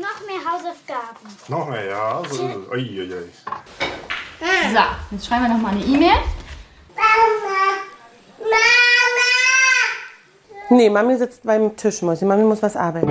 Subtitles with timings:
[0.00, 1.26] noch mehr Hausaufgaben.
[1.48, 2.18] Noch mehr, ja.
[2.18, 3.30] Also, ui, ui, ui.
[4.72, 4.80] So,
[5.10, 6.18] jetzt schreiben wir noch mal eine E-Mail.
[10.68, 12.24] Nee, Mami sitzt beim Tisch, Mäusi.
[12.24, 13.08] Mami muss was arbeiten.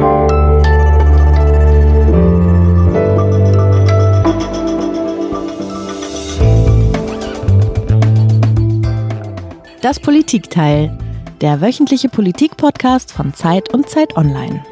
[9.82, 10.98] Das Politikteil,
[11.42, 14.66] der wöchentliche Politik-Podcast von Zeit und Zeit Online.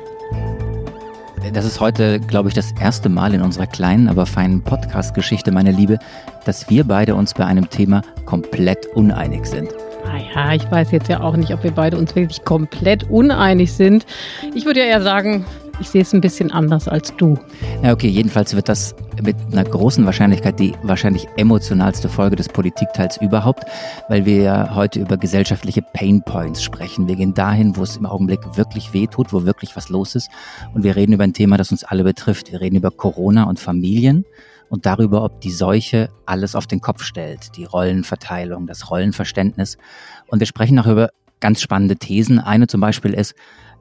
[1.52, 5.72] Das ist heute, glaube ich, das erste Mal in unserer kleinen, aber feinen Podcast-Geschichte, meine
[5.72, 6.00] Liebe,
[6.46, 9.70] dass wir beide uns bei einem Thema komplett uneinig sind.
[10.06, 13.74] Ah ja, ich weiß jetzt ja auch nicht, ob wir beide uns wirklich komplett uneinig
[13.74, 14.06] sind.
[14.56, 15.46] Ich würde ja eher sagen,
[15.80, 17.38] ich sehe es ein bisschen anders als du.
[17.82, 23.18] Na okay, jedenfalls wird das mit einer großen Wahrscheinlichkeit die wahrscheinlich emotionalste Folge des Politikteils
[23.18, 23.66] überhaupt,
[24.08, 27.08] weil wir ja heute über gesellschaftliche Pain Points sprechen.
[27.08, 30.30] Wir gehen dahin, wo es im Augenblick wirklich weh tut, wo wirklich was los ist.
[30.74, 32.52] Und wir reden über ein Thema, das uns alle betrifft.
[32.52, 34.26] Wir reden über Corona und Familien
[34.70, 39.78] und darüber, ob die Seuche alles auf den Kopf stellt, die Rollenverteilung, das Rollenverständnis.
[40.28, 42.40] Und wir sprechen auch über ganz spannende Thesen.
[42.40, 43.36] Eine zum Beispiel ist,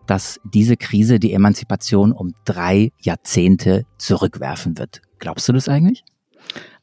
[0.06, 5.02] dass diese Krise die Emanzipation um drei Jahrzehnte zurückwerfen wird.
[5.18, 6.04] Glaubst du das eigentlich?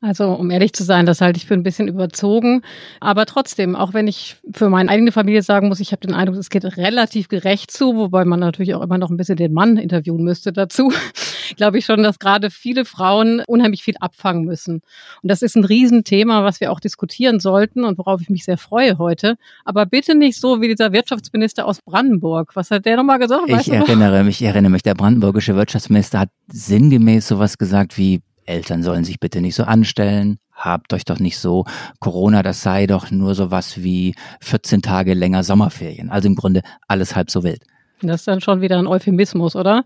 [0.01, 2.61] Also, um ehrlich zu sein, das halte ich für ein bisschen überzogen.
[3.01, 6.37] Aber trotzdem, auch wenn ich für meine eigene Familie sagen muss, ich habe den Eindruck,
[6.37, 9.75] es geht relativ gerecht zu, wobei man natürlich auch immer noch ein bisschen den Mann
[9.75, 10.93] interviewen müsste dazu,
[11.57, 14.75] glaube ich schon, dass gerade viele Frauen unheimlich viel abfangen müssen.
[15.21, 18.57] Und das ist ein Riesenthema, was wir auch diskutieren sollten und worauf ich mich sehr
[18.57, 19.35] freue heute.
[19.65, 22.55] Aber bitte nicht so wie dieser Wirtschaftsminister aus Brandenburg.
[22.55, 23.49] Was hat der nochmal gesagt?
[23.49, 28.83] ich erinnere mich, ich erinnere mich, der brandenburgische Wirtschaftsminister hat sinngemäß sowas gesagt wie, Eltern
[28.83, 31.65] sollen sich bitte nicht so anstellen, habt euch doch nicht so,
[31.99, 36.09] Corona, das sei doch nur sowas wie 14 Tage länger Sommerferien.
[36.09, 37.63] Also im Grunde alles halb so wild.
[38.01, 39.83] Das ist dann schon wieder ein Euphemismus, oder?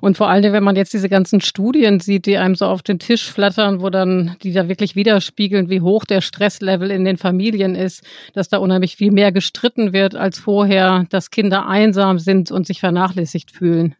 [0.00, 3.00] Und vor allem, wenn man jetzt diese ganzen Studien sieht, die einem so auf den
[3.00, 7.74] Tisch flattern, wo dann, die da wirklich widerspiegeln, wie hoch der Stresslevel in den Familien
[7.74, 12.68] ist, dass da unheimlich viel mehr gestritten wird als vorher, dass Kinder einsam sind und
[12.68, 13.96] sich vernachlässigt fühlen.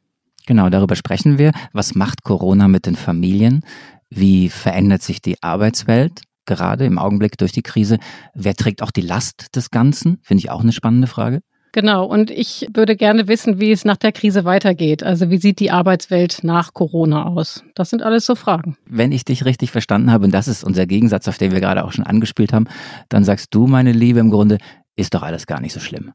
[0.46, 1.50] Genau, darüber sprechen wir.
[1.72, 3.62] Was macht Corona mit den Familien?
[4.10, 6.22] Wie verändert sich die Arbeitswelt?
[6.44, 7.98] Gerade im Augenblick durch die Krise.
[8.34, 10.18] Wer trägt auch die Last des Ganzen?
[10.22, 11.40] Finde ich auch eine spannende Frage.
[11.72, 15.02] Genau, und ich würde gerne wissen, wie es nach der Krise weitergeht.
[15.02, 17.64] Also wie sieht die Arbeitswelt nach Corona aus?
[17.74, 18.78] Das sind alles so Fragen.
[18.86, 21.84] Wenn ich dich richtig verstanden habe, und das ist unser Gegensatz, auf den wir gerade
[21.84, 22.66] auch schon angespielt haben,
[23.10, 24.56] dann sagst du, meine Liebe, im Grunde
[24.96, 26.12] ist doch alles gar nicht so schlimm.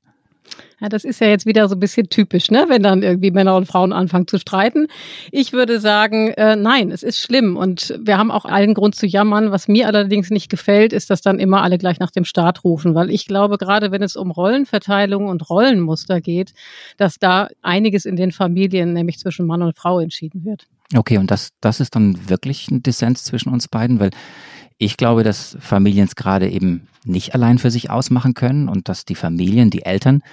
[0.79, 2.65] Ja, das ist ja jetzt wieder so ein bisschen typisch, ne?
[2.67, 4.87] wenn dann irgendwie Männer und Frauen anfangen zu streiten.
[5.31, 9.05] Ich würde sagen, äh, nein, es ist schlimm und wir haben auch allen Grund zu
[9.05, 9.51] jammern.
[9.51, 12.95] Was mir allerdings nicht gefällt, ist, dass dann immer alle gleich nach dem Staat rufen,
[12.95, 16.53] weil ich glaube, gerade wenn es um Rollenverteilung und Rollenmuster geht,
[16.97, 20.67] dass da einiges in den Familien, nämlich zwischen Mann und Frau, entschieden wird.
[20.95, 24.09] Okay, und das, das ist dann wirklich ein Dissens zwischen uns beiden, weil
[24.81, 29.05] ich glaube, dass Familien es gerade eben nicht allein für sich ausmachen können und dass
[29.05, 30.23] die Familien, die Eltern,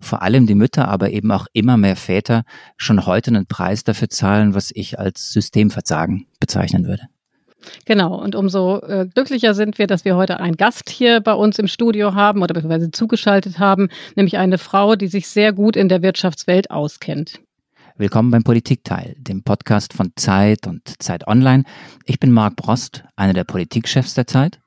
[0.00, 2.44] vor allem die Mütter, aber eben auch immer mehr Väter
[2.78, 7.02] schon heute einen Preis dafür zahlen, was ich als Systemversagen bezeichnen würde.
[7.84, 11.58] Genau, und umso äh, glücklicher sind wir, dass wir heute einen Gast hier bei uns
[11.58, 15.90] im Studio haben oder beziehungsweise zugeschaltet haben, nämlich eine Frau, die sich sehr gut in
[15.90, 17.40] der Wirtschaftswelt auskennt.
[18.00, 21.64] Willkommen beim Politikteil, dem Podcast von Zeit und Zeit Online.
[22.06, 24.58] Ich bin Marc Brost, einer der Politikchefs der Zeit.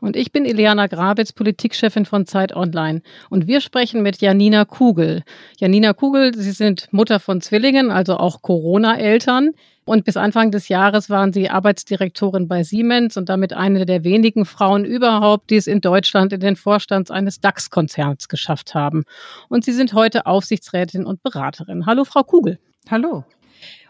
[0.00, 3.02] Und ich bin Ileana Grabitz, Politikchefin von Zeit Online.
[3.28, 5.24] Und wir sprechen mit Janina Kugel.
[5.58, 9.50] Janina Kugel, Sie sind Mutter von Zwillingen, also auch Corona-Eltern.
[9.84, 14.46] Und bis Anfang des Jahres waren Sie Arbeitsdirektorin bei Siemens und damit eine der wenigen
[14.46, 19.04] Frauen überhaupt, die es in Deutschland in den Vorstand eines DAX-Konzerns geschafft haben.
[19.50, 21.84] Und Sie sind heute Aufsichtsrätin und Beraterin.
[21.84, 22.58] Hallo, Frau Kugel.
[22.90, 23.22] Hallo.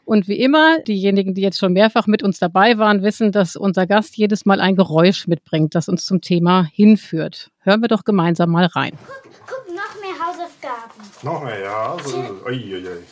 [0.05, 3.87] Und wie immer, diejenigen, die jetzt schon mehrfach mit uns dabei waren, wissen, dass unser
[3.87, 7.51] Gast jedes Mal ein Geräusch mitbringt, das uns zum Thema hinführt.
[7.61, 8.93] Hören wir doch gemeinsam mal rein.
[9.07, 11.01] Guck, guck noch mehr Hausaufgaben.
[11.23, 11.93] Noch mehr, ja.
[11.95, 13.05] Also, ui, ui, ui.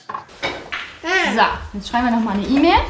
[1.34, 2.80] So, jetzt schreiben wir noch mal eine E-Mail.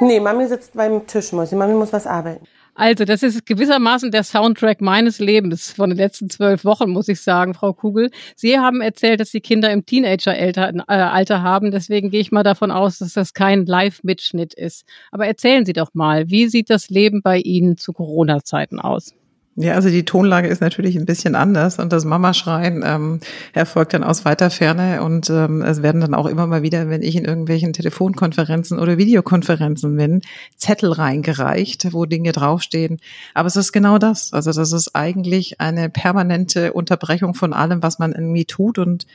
[0.00, 1.56] Nee, Mami sitzt beim Tisch, Mäusi.
[1.56, 2.46] Mami muss was arbeiten.
[2.78, 7.22] Also, das ist gewissermaßen der Soundtrack meines Lebens von den letzten zwölf Wochen, muss ich
[7.22, 8.10] sagen, Frau Kugel.
[8.36, 11.70] Sie haben erzählt, dass Sie Kinder im Teenager-Alter äh, haben.
[11.70, 14.84] Deswegen gehe ich mal davon aus, dass das kein Live-Mitschnitt ist.
[15.10, 19.14] Aber erzählen Sie doch mal, wie sieht das Leben bei Ihnen zu Corona-Zeiten aus?
[19.58, 23.20] Ja, also die Tonlage ist natürlich ein bisschen anders und das Mama-Schreien ähm,
[23.54, 27.00] erfolgt dann aus weiter Ferne und ähm, es werden dann auch immer mal wieder, wenn
[27.00, 30.20] ich in irgendwelchen Telefonkonferenzen oder Videokonferenzen bin,
[30.56, 32.98] Zettel reingereicht, wo Dinge draufstehen.
[33.32, 34.34] Aber es ist genau das.
[34.34, 39.06] Also das ist eigentlich eine permanente Unterbrechung von allem, was man irgendwie tut und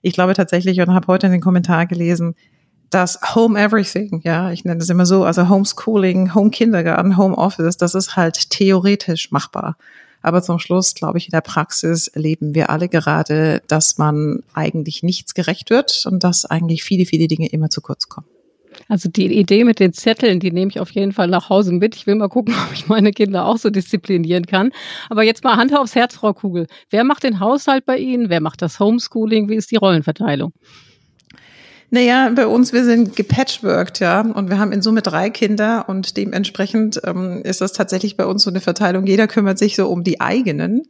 [0.00, 2.36] Ich glaube tatsächlich und habe heute in den Kommentar gelesen,
[2.90, 7.76] dass Home Everything, ja, ich nenne das immer so, also Homeschooling, Home Kindergarten, Home Office,
[7.76, 9.76] das ist halt theoretisch machbar.
[10.22, 15.02] Aber zum Schluss, glaube ich, in der Praxis erleben wir alle gerade, dass man eigentlich
[15.02, 18.26] nichts gerecht wird und dass eigentlich viele, viele Dinge immer zu kurz kommen.
[18.88, 21.96] Also die Idee mit den Zetteln, die nehme ich auf jeden Fall nach Hause mit.
[21.96, 24.70] Ich will mal gucken, ob ich meine Kinder auch so disziplinieren kann.
[25.10, 26.66] Aber jetzt mal Hand aufs Herz, Frau Kugel.
[26.90, 28.28] Wer macht den Haushalt bei Ihnen?
[28.28, 29.48] Wer macht das Homeschooling?
[29.48, 30.52] Wie ist die Rollenverteilung?
[31.90, 36.18] Naja, bei uns, wir sind gepatchworked, ja, und wir haben in Summe drei Kinder und
[36.18, 39.06] dementsprechend ähm, ist das tatsächlich bei uns so eine Verteilung.
[39.06, 40.82] Jeder kümmert sich so um die eigenen.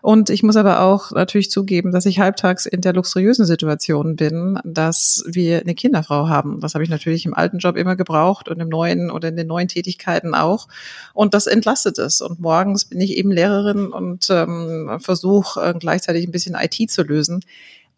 [0.00, 4.58] Und ich muss aber auch natürlich zugeben, dass ich halbtags in der luxuriösen Situation bin,
[4.64, 6.60] dass wir eine Kinderfrau haben.
[6.60, 9.48] Das habe ich natürlich im alten Job immer gebraucht und im neuen oder in den
[9.48, 10.68] neuen Tätigkeiten auch.
[11.12, 12.22] Und das entlastet es.
[12.22, 17.02] Und morgens bin ich eben Lehrerin und ähm, versuche äh, gleichzeitig ein bisschen IT zu
[17.02, 17.40] lösen.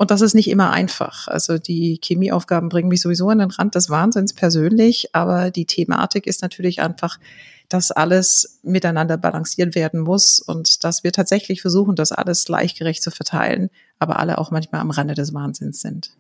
[0.01, 1.29] Und das ist nicht immer einfach.
[1.29, 6.27] Also die Chemieaufgaben bringen mich sowieso an den Rand des Wahnsinns persönlich, aber die Thematik
[6.27, 7.19] ist natürlich einfach,
[7.69, 13.11] dass alles miteinander balanciert werden muss und dass wir tatsächlich versuchen, das alles gleichgerecht zu
[13.11, 13.69] verteilen,
[13.99, 16.13] aber alle auch manchmal am Rande des Wahnsinns sind.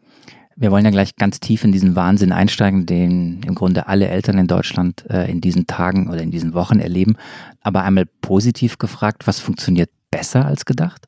[0.57, 4.37] Wir wollen ja gleich ganz tief in diesen Wahnsinn einsteigen, den im Grunde alle Eltern
[4.37, 7.17] in Deutschland äh, in diesen Tagen oder in diesen Wochen erleben.
[7.63, 11.07] Aber einmal positiv gefragt, was funktioniert besser als gedacht?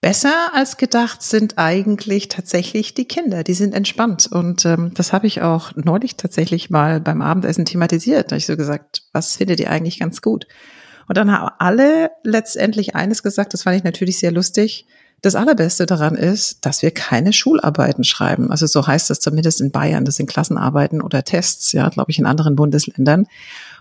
[0.00, 3.42] Besser als gedacht sind eigentlich tatsächlich die Kinder.
[3.42, 4.28] Die sind entspannt.
[4.30, 8.26] Und ähm, das habe ich auch neulich tatsächlich mal beim Abendessen thematisiert.
[8.26, 10.46] Da habe ich so gesagt, was findet ihr eigentlich ganz gut?
[11.08, 14.86] Und dann haben alle letztendlich eines gesagt, das fand ich natürlich sehr lustig.
[15.20, 18.52] Das Allerbeste daran ist, dass wir keine Schularbeiten schreiben.
[18.52, 20.04] Also so heißt das zumindest in Bayern.
[20.04, 23.26] Das sind Klassenarbeiten oder Tests, ja, glaube ich, in anderen Bundesländern.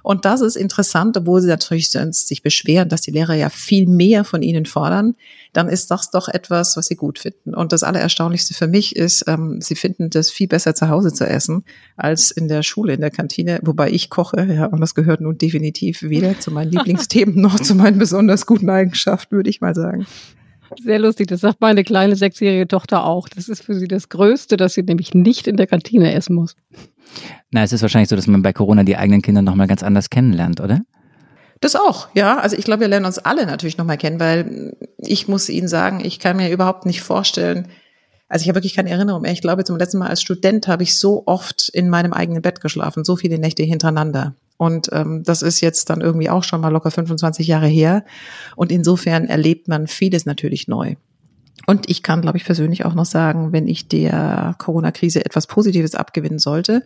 [0.07, 3.87] Und das ist interessant, obwohl sie natürlich sonst sich beschweren, dass die Lehrer ja viel
[3.87, 5.15] mehr von ihnen fordern,
[5.51, 7.53] dann ist das doch etwas, was sie gut finden.
[7.53, 11.27] Und das Allererstaunlichste für mich ist, ähm, sie finden das viel besser zu Hause zu
[11.27, 11.65] essen
[11.97, 15.37] als in der Schule, in der Kantine, wobei ich koche, ja, und das gehört nun
[15.37, 20.07] definitiv weder zu meinen Lieblingsthemen noch zu meinen besonders guten Eigenschaften, würde ich mal sagen.
[20.81, 23.27] Sehr lustig, das sagt meine kleine sechsjährige Tochter auch.
[23.27, 26.55] Das ist für sie das Größte, dass sie nämlich nicht in der Kantine essen muss.
[27.51, 30.09] Na, es ist wahrscheinlich so, dass man bei Corona die eigenen Kinder nochmal ganz anders
[30.09, 30.81] kennenlernt, oder?
[31.59, 32.37] Das auch, ja.
[32.37, 36.01] Also ich glaube, wir lernen uns alle natürlich nochmal kennen, weil ich muss Ihnen sagen,
[36.03, 37.67] ich kann mir überhaupt nicht vorstellen,
[38.29, 39.31] also ich habe wirklich keine Erinnerung mehr.
[39.31, 42.59] Ich glaube, zum letzten Mal als Student habe ich so oft in meinem eigenen Bett
[42.59, 44.35] geschlafen, so viele Nächte hintereinander.
[44.57, 48.03] Und ähm, das ist jetzt dann irgendwie auch schon mal locker 25 Jahre her.
[48.55, 50.95] Und insofern erlebt man vieles natürlich neu.
[51.65, 55.95] Und ich kann, glaube ich, persönlich auch noch sagen, wenn ich der Corona-Krise etwas Positives
[55.95, 56.83] abgewinnen sollte,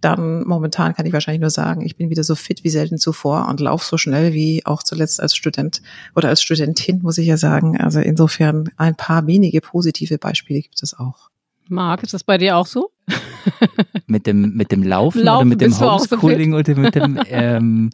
[0.00, 3.46] dann momentan kann ich wahrscheinlich nur sagen, ich bin wieder so fit wie selten zuvor
[3.48, 5.82] und laufe so schnell wie auch zuletzt als Student
[6.16, 7.78] oder als Studentin, muss ich ja sagen.
[7.78, 11.30] Also insofern ein paar wenige positive Beispiele gibt es auch.
[11.68, 12.90] Marc, ist das bei dir auch so?
[14.06, 17.90] mit dem mit dem Laufen, Laufen oder mit dem Homeschooling so oder mit dem ähm,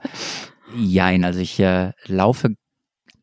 [0.75, 2.55] Jein, also ich äh, laufe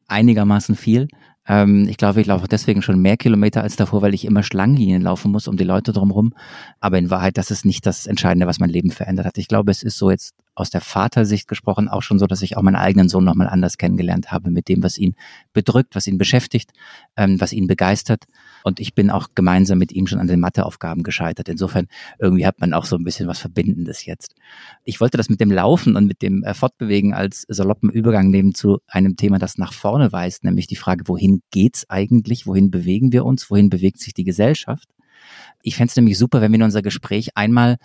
[0.07, 1.07] einigermaßen viel
[1.49, 5.01] ähm, ich glaube, ich laufe deswegen schon mehr Kilometer als davor, weil ich immer Schlangenlinien
[5.01, 6.33] laufen muss um die Leute drumherum.
[6.79, 9.37] Aber in Wahrheit, das ist nicht das Entscheidende, was mein Leben verändert hat.
[9.39, 12.55] Ich glaube, es ist so jetzt aus der Vatersicht gesprochen auch schon so, dass ich
[12.55, 15.15] auch meinen eigenen Sohn nochmal anders kennengelernt habe mit dem, was ihn
[15.51, 16.71] bedrückt, was ihn beschäftigt,
[17.17, 18.25] ähm, was ihn begeistert.
[18.63, 21.49] Und ich bin auch gemeinsam mit ihm schon an den Matheaufgaben gescheitert.
[21.49, 21.87] Insofern
[22.19, 24.35] irgendwie hat man auch so ein bisschen was Verbindendes jetzt.
[24.83, 28.53] Ich wollte das mit dem Laufen und mit dem äh, Fortbewegen als saloppen Übergang nehmen
[28.53, 32.47] zu einem Thema, das nach vorne weist, nämlich die Frage, wohin geht's eigentlich?
[32.47, 33.49] Wohin bewegen wir uns?
[33.49, 34.89] Wohin bewegt sich die Gesellschaft?
[35.61, 37.77] Ich fände es nämlich super, wenn wir in unser Gespräch einmal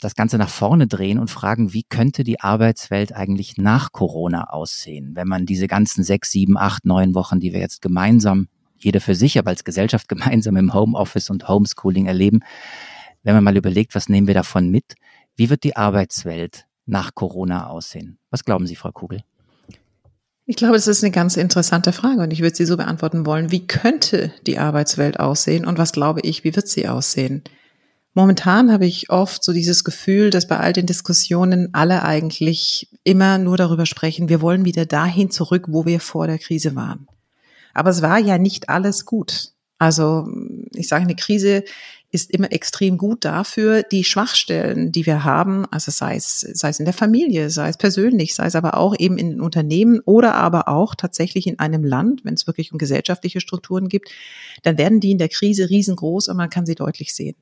[0.00, 5.12] das Ganze nach vorne drehen und fragen, wie könnte die Arbeitswelt eigentlich nach Corona aussehen,
[5.14, 9.14] wenn man diese ganzen sechs, sieben, acht, neun Wochen, die wir jetzt gemeinsam, jeder für
[9.14, 12.40] sich, aber als Gesellschaft gemeinsam im Homeoffice und Homeschooling erleben,
[13.22, 14.94] wenn man mal überlegt, was nehmen wir davon mit,
[15.36, 18.18] wie wird die Arbeitswelt nach Corona aussehen?
[18.30, 19.22] Was glauben Sie, Frau Kugel?
[20.48, 23.50] Ich glaube, das ist eine ganz interessante Frage und ich würde sie so beantworten wollen.
[23.50, 27.42] Wie könnte die Arbeitswelt aussehen und was glaube ich, wie wird sie aussehen?
[28.14, 33.38] Momentan habe ich oft so dieses Gefühl, dass bei all den Diskussionen alle eigentlich immer
[33.38, 37.08] nur darüber sprechen, wir wollen wieder dahin zurück, wo wir vor der Krise waren.
[37.76, 39.52] Aber es war ja nicht alles gut.
[39.78, 40.26] Also
[40.74, 41.62] ich sage, eine Krise
[42.10, 46.78] ist immer extrem gut dafür, die Schwachstellen, die wir haben, also sei es, sei es
[46.78, 50.34] in der Familie, sei es persönlich, sei es aber auch eben in den Unternehmen oder
[50.36, 54.08] aber auch tatsächlich in einem Land, wenn es wirklich um gesellschaftliche Strukturen gibt,
[54.62, 57.36] dann werden die in der Krise riesengroß und man kann sie deutlich sehen.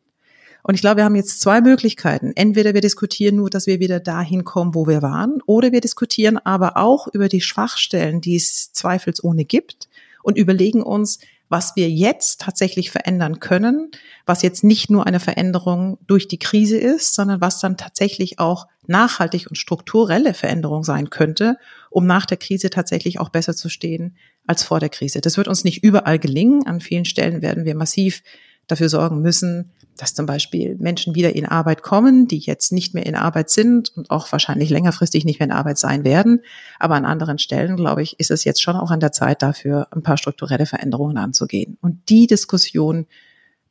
[0.64, 2.32] Und ich glaube, wir haben jetzt zwei Möglichkeiten.
[2.34, 6.38] Entweder wir diskutieren nur, dass wir wieder dahin kommen, wo wir waren, oder wir diskutieren
[6.38, 9.88] aber auch über die Schwachstellen, die es zweifelsohne gibt
[10.24, 13.90] und überlegen uns, was wir jetzt tatsächlich verändern können,
[14.26, 18.66] was jetzt nicht nur eine Veränderung durch die Krise ist, sondern was dann tatsächlich auch
[18.86, 21.58] nachhaltig und strukturelle Veränderung sein könnte,
[21.90, 24.16] um nach der Krise tatsächlich auch besser zu stehen
[24.46, 25.20] als vor der Krise.
[25.20, 26.66] Das wird uns nicht überall gelingen.
[26.66, 28.22] An vielen Stellen werden wir massiv
[28.66, 33.06] dafür sorgen müssen, dass zum Beispiel Menschen wieder in Arbeit kommen, die jetzt nicht mehr
[33.06, 36.40] in Arbeit sind und auch wahrscheinlich längerfristig nicht mehr in Arbeit sein werden.
[36.78, 39.88] Aber an anderen Stellen, glaube ich, ist es jetzt schon auch an der Zeit dafür,
[39.92, 41.78] ein paar strukturelle Veränderungen anzugehen.
[41.80, 43.06] Und die Diskussion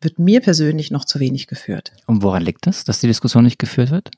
[0.01, 1.94] wird mir persönlich noch zu wenig geführt.
[2.06, 4.12] Und woran liegt das, dass die Diskussion nicht geführt wird?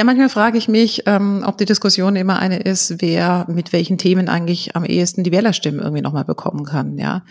[0.00, 3.98] Ja, manchmal frage ich mich, ähm, ob die Diskussion immer eine ist, wer mit welchen
[3.98, 6.96] Themen eigentlich am ehesten die Wählerstimmen irgendwie nochmal bekommen kann.
[6.96, 7.22] Ja,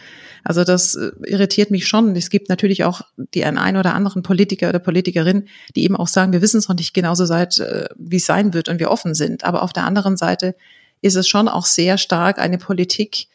[0.44, 2.16] also das äh, irritiert mich schon.
[2.16, 3.02] Es gibt natürlich auch
[3.34, 6.76] die einen oder anderen Politiker oder Politikerin, die eben auch sagen, wir wissen es noch
[6.76, 9.46] nicht genauso seit, äh, wie es sein wird und wir offen sind.
[9.46, 10.54] Aber auf der anderen Seite
[11.02, 13.30] ist es schon auch sehr stark eine Politik,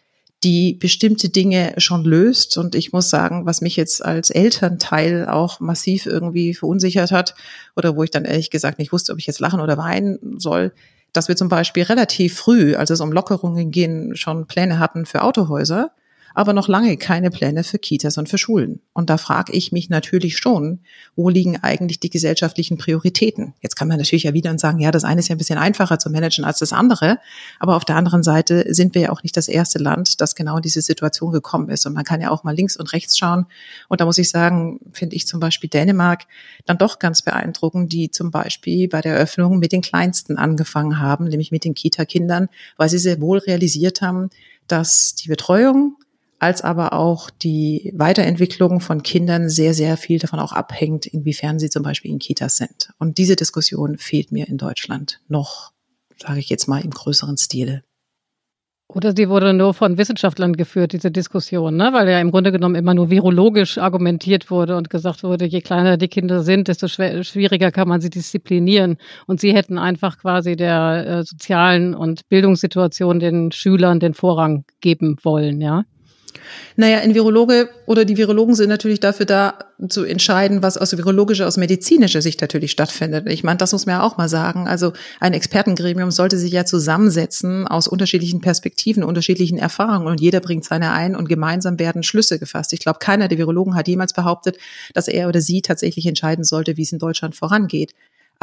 [0.44, 2.58] die bestimmte Dinge schon löst.
[2.58, 7.34] Und ich muss sagen, was mich jetzt als Elternteil auch massiv irgendwie verunsichert hat
[7.74, 10.72] oder wo ich dann ehrlich gesagt nicht wusste, ob ich jetzt lachen oder weinen soll,
[11.12, 15.22] dass wir zum Beispiel relativ früh, als es um Lockerungen ging, schon Pläne hatten für
[15.22, 15.92] Autohäuser
[16.34, 18.80] aber noch lange keine Pläne für Kitas und für Schulen.
[18.92, 20.80] Und da frage ich mich natürlich schon,
[21.14, 23.54] wo liegen eigentlich die gesellschaftlichen Prioritäten?
[23.62, 25.98] Jetzt kann man natürlich ja wieder sagen, ja, das eine ist ja ein bisschen einfacher
[25.98, 27.18] zu managen als das andere.
[27.60, 30.56] Aber auf der anderen Seite sind wir ja auch nicht das erste Land, das genau
[30.56, 31.86] in diese Situation gekommen ist.
[31.86, 33.46] Und man kann ja auch mal links und rechts schauen.
[33.88, 36.24] Und da muss ich sagen, finde ich zum Beispiel Dänemark
[36.66, 41.26] dann doch ganz beeindruckend, die zum Beispiel bei der Eröffnung mit den Kleinsten angefangen haben,
[41.26, 44.30] nämlich mit den Kita-Kindern, weil sie sehr wohl realisiert haben,
[44.66, 45.96] dass die Betreuung
[46.44, 51.70] als aber auch die Weiterentwicklung von Kindern sehr, sehr viel davon auch abhängt, inwiefern sie
[51.70, 52.90] zum Beispiel in Kitas sind.
[52.98, 55.72] Und diese Diskussion fehlt mir in Deutschland noch,
[56.18, 57.82] sage ich jetzt mal, im größeren Stile.
[58.88, 61.94] Oder sie wurde nur von Wissenschaftlern geführt, diese Diskussion, ne?
[61.94, 65.96] weil ja im Grunde genommen immer nur virologisch argumentiert wurde und gesagt wurde, je kleiner
[65.96, 68.98] die Kinder sind, desto schwieriger kann man sie disziplinieren.
[69.26, 75.16] Und sie hätten einfach quasi der äh, sozialen und Bildungssituation den Schülern den Vorrang geben
[75.22, 75.84] wollen, ja.
[76.76, 79.58] Naja, ein Virologe oder die Virologen sind natürlich dafür da,
[79.88, 83.28] zu entscheiden, was aus virologischer, aus medizinischer Sicht natürlich stattfindet.
[83.28, 84.68] Ich meine, das muss man ja auch mal sagen.
[84.68, 90.64] Also ein Expertengremium sollte sich ja zusammensetzen aus unterschiedlichen Perspektiven, unterschiedlichen Erfahrungen und jeder bringt
[90.64, 92.72] seine ein und gemeinsam werden Schlüsse gefasst.
[92.72, 94.58] Ich glaube, keiner der Virologen hat jemals behauptet,
[94.94, 97.94] dass er oder sie tatsächlich entscheiden sollte, wie es in Deutschland vorangeht.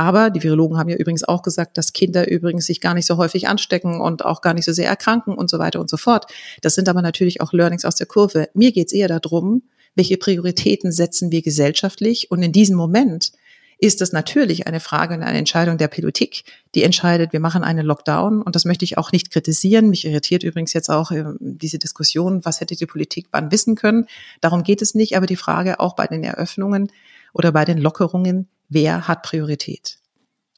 [0.01, 3.17] Aber die Virologen haben ja übrigens auch gesagt, dass Kinder übrigens sich gar nicht so
[3.17, 6.25] häufig anstecken und auch gar nicht so sehr erkranken und so weiter und so fort.
[6.63, 8.49] Das sind aber natürlich auch Learnings aus der Kurve.
[8.55, 9.61] Mir geht es eher darum,
[9.93, 13.31] welche Prioritäten setzen wir gesellschaftlich und in diesem Moment
[13.77, 17.85] ist das natürlich eine Frage und eine Entscheidung der Politik, die entscheidet, wir machen einen
[17.85, 18.41] Lockdown.
[18.41, 19.89] Und das möchte ich auch nicht kritisieren.
[19.89, 24.05] Mich irritiert übrigens jetzt auch äh, diese Diskussion, was hätte die Politik wann wissen können.
[24.39, 25.17] Darum geht es nicht.
[25.17, 26.91] Aber die Frage auch bei den Eröffnungen
[27.33, 29.99] oder bei den Lockerungen, wer hat Priorität.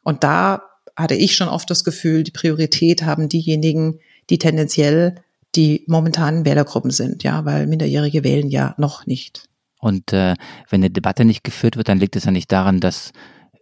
[0.03, 0.63] Und da
[0.95, 5.15] hatte ich schon oft das Gefühl, die Priorität haben diejenigen, die tendenziell
[5.55, 9.49] die momentanen Wählergruppen sind, ja, weil Minderjährige wählen ja noch nicht.
[9.79, 10.35] Und äh,
[10.69, 13.11] wenn eine Debatte nicht geführt wird, dann liegt es ja nicht daran, dass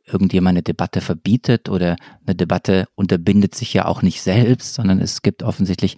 [0.06, 5.22] irgendjemand eine Debatte verbietet oder eine Debatte unterbindet sich ja auch nicht selbst, sondern es
[5.22, 5.98] gibt offensichtlich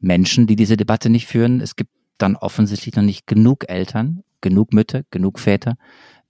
[0.00, 1.60] Menschen, die diese Debatte nicht führen.
[1.60, 5.76] Es gibt dann offensichtlich noch nicht genug Eltern, genug Mütter, genug Väter,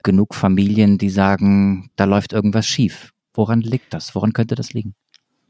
[0.04, 3.12] genug Familien, die sagen, da läuft irgendwas schief.
[3.34, 4.14] Woran liegt das?
[4.14, 4.94] Woran könnte das liegen?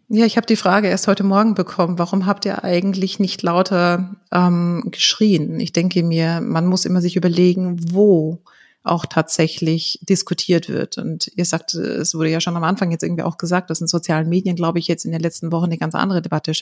[0.08, 1.98] Ja, ich habe die Frage erst heute Morgen bekommen.
[1.98, 5.60] Warum habt ihr eigentlich nicht lauter ähm, geschrien?
[5.60, 8.42] Ich denke mir, man muss immer sich überlegen, wo
[8.84, 10.98] auch tatsächlich diskutiert wird.
[10.98, 13.86] Und ihr sagt, es wurde ja schon am Anfang jetzt irgendwie auch gesagt, dass in
[13.86, 16.52] sozialen Medien, glaube ich, jetzt in den letzten Wochen eine ganz andere Debatte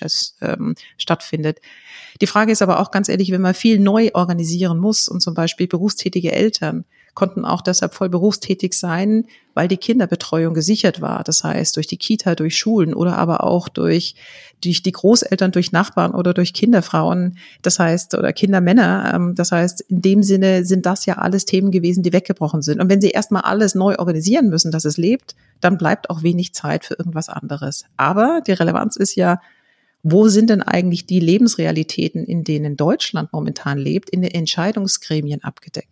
[0.40, 1.58] ähm, stattfindet.
[2.20, 5.34] Die Frage ist aber auch ganz ehrlich, wenn man viel neu organisieren muss und zum
[5.34, 11.22] Beispiel berufstätige Eltern konnten auch deshalb voll berufstätig sein, weil die Kinderbetreuung gesichert war.
[11.24, 14.14] Das heißt, durch die Kita, durch Schulen oder aber auch durch,
[14.62, 17.36] durch die Großeltern, durch Nachbarn oder durch Kinderfrauen.
[17.60, 19.12] Das heißt, oder Kindermänner.
[19.14, 22.80] Ähm, das heißt, in dem Sinne sind das ja alles Themen gewesen, die weggebrochen sind.
[22.80, 26.54] Und wenn sie erstmal alles neu organisieren müssen, dass es lebt, dann bleibt auch wenig
[26.54, 27.84] Zeit für irgendwas anderes.
[27.98, 29.38] Aber die Relevanz ist ja,
[30.02, 35.91] wo sind denn eigentlich die Lebensrealitäten, in denen Deutschland momentan lebt, in den Entscheidungsgremien abgedeckt?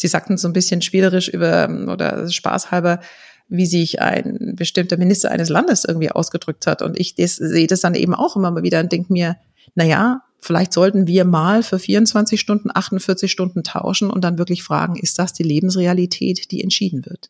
[0.00, 3.00] Sie sagten so ein bisschen spielerisch über oder spaßhalber,
[3.48, 6.80] wie sich ein bestimmter Minister eines Landes irgendwie ausgedrückt hat.
[6.80, 9.36] Und ich sehe das dann eben auch immer mal wieder und denke mir,
[9.74, 14.62] na ja, vielleicht sollten wir mal für 24 Stunden, 48 Stunden tauschen und dann wirklich
[14.62, 17.28] fragen, ist das die Lebensrealität, die entschieden wird?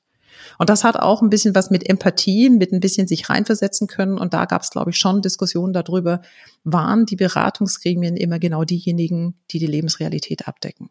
[0.56, 4.16] Und das hat auch ein bisschen was mit Empathie, mit ein bisschen sich reinversetzen können.
[4.16, 6.22] Und da gab es, glaube ich, schon Diskussionen darüber,
[6.62, 10.88] waren die Beratungsgremien immer genau diejenigen, die die Lebensrealität abdecken.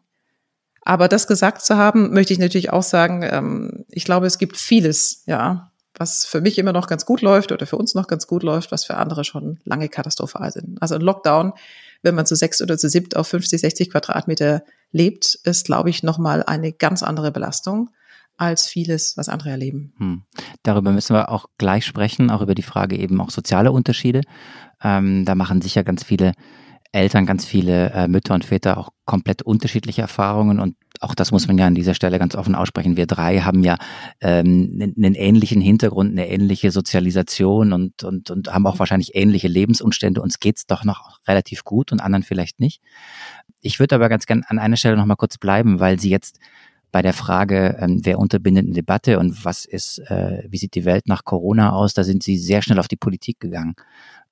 [0.82, 4.56] Aber das gesagt zu haben, möchte ich natürlich auch sagen, ähm, ich glaube, es gibt
[4.56, 8.26] vieles, ja, was für mich immer noch ganz gut läuft oder für uns noch ganz
[8.26, 10.80] gut läuft, was für andere schon lange katastrophal sind.
[10.80, 11.52] Also ein Lockdown,
[12.02, 16.02] wenn man zu sechs oder zu siebt auf 50, 60 Quadratmeter lebt, ist, glaube ich,
[16.02, 17.90] nochmal eine ganz andere Belastung
[18.38, 19.92] als vieles, was andere erleben.
[19.98, 20.22] Hm.
[20.62, 24.22] Darüber müssen wir auch gleich sprechen, auch über die Frage eben auch soziale Unterschiede.
[24.82, 26.32] Ähm, da machen sicher ganz viele
[26.92, 31.46] Eltern, ganz viele äh, Mütter und Väter auch komplett unterschiedliche Erfahrungen und auch das muss
[31.46, 32.96] man ja an dieser Stelle ganz offen aussprechen.
[32.96, 33.78] Wir drei haben ja
[34.20, 40.20] ähm, einen ähnlichen Hintergrund, eine ähnliche Sozialisation und, und, und haben auch wahrscheinlich ähnliche Lebensumstände.
[40.20, 42.82] Uns geht's doch noch relativ gut und anderen vielleicht nicht.
[43.62, 46.38] Ich würde aber ganz gern an einer Stelle noch mal kurz bleiben, weil Sie jetzt
[46.92, 50.84] bei der Frage, ähm, wer unterbindet eine Debatte und was ist, äh, wie sieht die
[50.84, 53.74] Welt nach Corona aus, da sind Sie sehr schnell auf die Politik gegangen.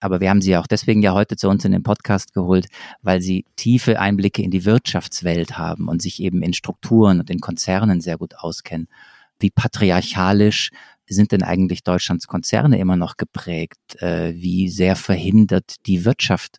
[0.01, 2.67] Aber wir haben Sie auch deswegen ja heute zu uns in den Podcast geholt,
[3.03, 7.41] weil Sie tiefe Einblicke in die Wirtschaftswelt haben und sich eben in Strukturen und in
[7.41, 8.89] Konzernen sehr gut auskennen.
[9.41, 10.71] Wie patriarchalisch
[11.07, 14.01] sind denn eigentlich Deutschlands Konzerne immer noch geprägt?
[14.01, 16.59] Äh, wie sehr verhindert die Wirtschaft,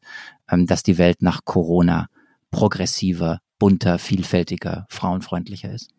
[0.50, 2.08] ähm, dass die Welt nach Corona
[2.51, 5.92] progressiver, bunter, vielfältiger, frauenfreundlicher ist?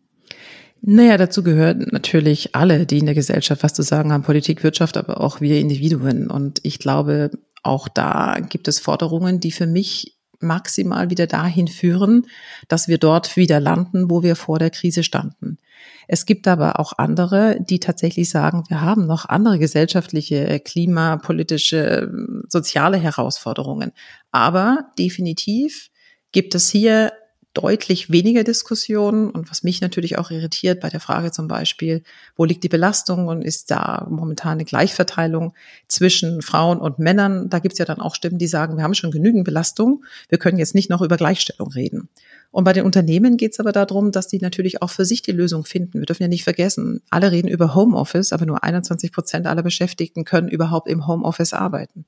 [0.81, 4.97] Naja, dazu gehören natürlich alle, die in der Gesellschaft was zu sagen haben, Politik, Wirtschaft,
[4.97, 6.29] aber auch wir Individuen.
[6.29, 7.29] Und ich glaube,
[7.61, 12.25] auch da gibt es Forderungen, die für mich maximal wieder dahin führen,
[12.67, 15.59] dass wir dort wieder landen, wo wir vor der Krise standen.
[16.07, 22.11] Es gibt aber auch andere, die tatsächlich sagen, wir haben noch andere gesellschaftliche, klimapolitische,
[22.47, 23.91] soziale Herausforderungen.
[24.31, 25.89] Aber definitiv
[26.31, 27.11] gibt es hier
[27.53, 29.29] deutlich weniger Diskussionen.
[29.29, 32.03] Und was mich natürlich auch irritiert bei der Frage zum Beispiel,
[32.35, 35.53] wo liegt die Belastung und ist da momentan eine Gleichverteilung
[35.87, 37.49] zwischen Frauen und Männern?
[37.49, 40.37] Da gibt es ja dann auch Stimmen, die sagen, wir haben schon genügend Belastung, wir
[40.37, 42.09] können jetzt nicht noch über Gleichstellung reden.
[42.51, 45.31] Und bei den Unternehmen geht es aber darum, dass die natürlich auch für sich die
[45.31, 45.99] Lösung finden.
[45.99, 50.25] Wir dürfen ja nicht vergessen, alle reden über Homeoffice, aber nur 21 Prozent aller Beschäftigten
[50.25, 52.05] können überhaupt im Homeoffice arbeiten.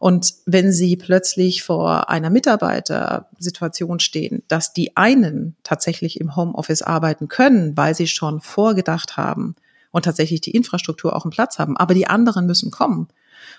[0.00, 7.28] Und wenn Sie plötzlich vor einer Mitarbeitersituation stehen, dass die einen tatsächlich im Homeoffice arbeiten
[7.28, 9.56] können, weil sie schon vorgedacht haben
[9.90, 13.08] und tatsächlich die Infrastruktur auch einen Platz haben, aber die anderen müssen kommen,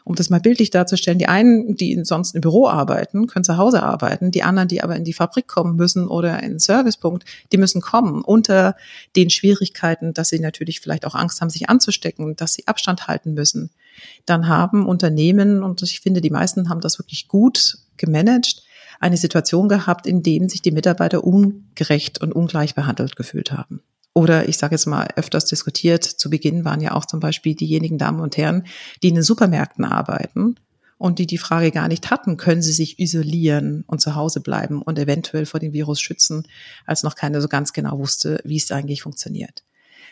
[0.04, 3.84] um das mal bildlich darzustellen, die einen, die sonst im Büro arbeiten, können zu Hause
[3.84, 7.58] arbeiten, die anderen, die aber in die Fabrik kommen müssen oder in den Servicepunkt, die
[7.58, 8.76] müssen kommen unter
[9.16, 13.34] den Schwierigkeiten, dass sie natürlich vielleicht auch Angst haben, sich anzustecken, dass sie Abstand halten
[13.34, 13.70] müssen.
[14.26, 18.64] Dann haben Unternehmen, und ich finde, die meisten haben das wirklich gut gemanagt,
[19.00, 23.82] eine Situation gehabt, in dem sich die Mitarbeiter ungerecht und ungleich behandelt gefühlt haben.
[24.14, 27.98] Oder ich sage jetzt mal öfters diskutiert, zu Beginn waren ja auch zum Beispiel diejenigen
[27.98, 28.66] Damen und Herren,
[29.02, 30.56] die in den Supermärkten arbeiten
[30.98, 34.82] und die die Frage gar nicht hatten, können sie sich isolieren und zu Hause bleiben
[34.82, 36.44] und eventuell vor dem Virus schützen,
[36.86, 39.64] als noch keiner so ganz genau wusste, wie es eigentlich funktioniert.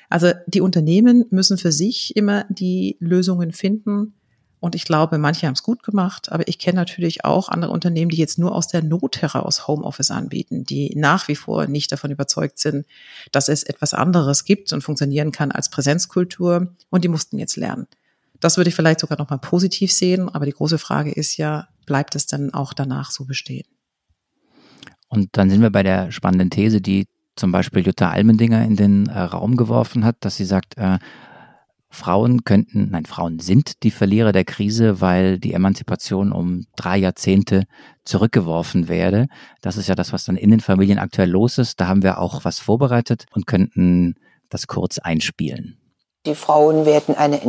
[0.10, 4.16] Also die Unternehmen müssen für sich immer die Lösungen finden,
[4.60, 8.10] und ich glaube, manche haben es gut gemacht, aber ich kenne natürlich auch andere Unternehmen,
[8.10, 12.12] die jetzt nur aus der Not heraus Homeoffice anbieten, die nach wie vor nicht davon
[12.12, 12.86] überzeugt sind,
[13.32, 16.76] dass es etwas anderes gibt und funktionieren kann als Präsenzkultur.
[16.90, 17.88] Und die mussten jetzt lernen.
[18.42, 22.16] Das würde ich vielleicht sogar nochmal positiv sehen, aber die große Frage ist ja, bleibt
[22.16, 23.66] es dann auch danach so bestehen?
[25.08, 29.08] Und dann sind wir bei der spannenden These, die zum Beispiel Jutta Almendinger in den
[29.08, 31.00] äh, Raum geworfen hat, dass sie sagt, äh,
[31.92, 37.64] Frauen könnten, nein, Frauen sind die Verlierer der Krise, weil die Emanzipation um drei Jahrzehnte
[38.06, 39.28] zurückgeworfen werde.
[39.62, 41.80] Das ist ja das, was dann in den Familien aktuell los ist.
[41.82, 44.16] Da haben wir auch was vorbereitet und könnten
[44.50, 45.78] das kurz einspielen.
[46.26, 47.40] Die Frauen werden eine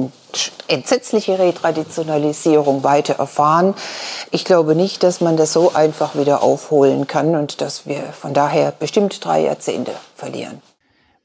[0.69, 3.75] entsetzliche Retraditionalisierung weiter erfahren.
[4.31, 8.33] Ich glaube nicht, dass man das so einfach wieder aufholen kann und dass wir von
[8.33, 10.63] daher bestimmt drei Jahrzehnte verlieren.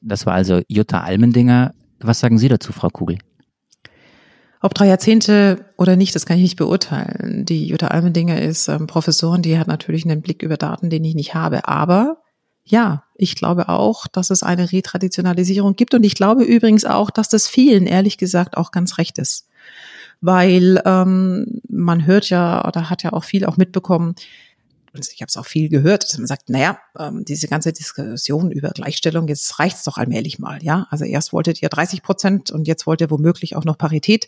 [0.02, 3.18] Das war also Jutta Almendinger, was sagen Sie dazu, Frau Kugel?
[4.62, 7.46] Ob drei Jahrzehnte oder nicht, das kann ich nicht beurteilen.
[7.46, 11.14] Die Jutta Almendinger ist ähm, Professorin, die hat natürlich einen Blick über Daten, den ich
[11.14, 11.68] nicht habe.
[11.68, 12.18] Aber
[12.64, 15.94] ja, ich glaube auch, dass es eine Retraditionalisierung gibt.
[15.94, 19.48] Und ich glaube übrigens auch, dass das vielen, ehrlich gesagt, auch ganz recht ist.
[20.22, 24.16] Weil ähm, man hört ja oder hat ja auch viel auch mitbekommen,
[24.96, 28.52] und ich habe es auch viel gehört, dass man sagt, naja, ähm, diese ganze Diskussion
[28.52, 30.88] über Gleichstellung, jetzt reicht's doch allmählich mal, ja.
[30.90, 34.28] Also erst wolltet ihr 30 Prozent und jetzt wollt ihr womöglich auch noch Parität.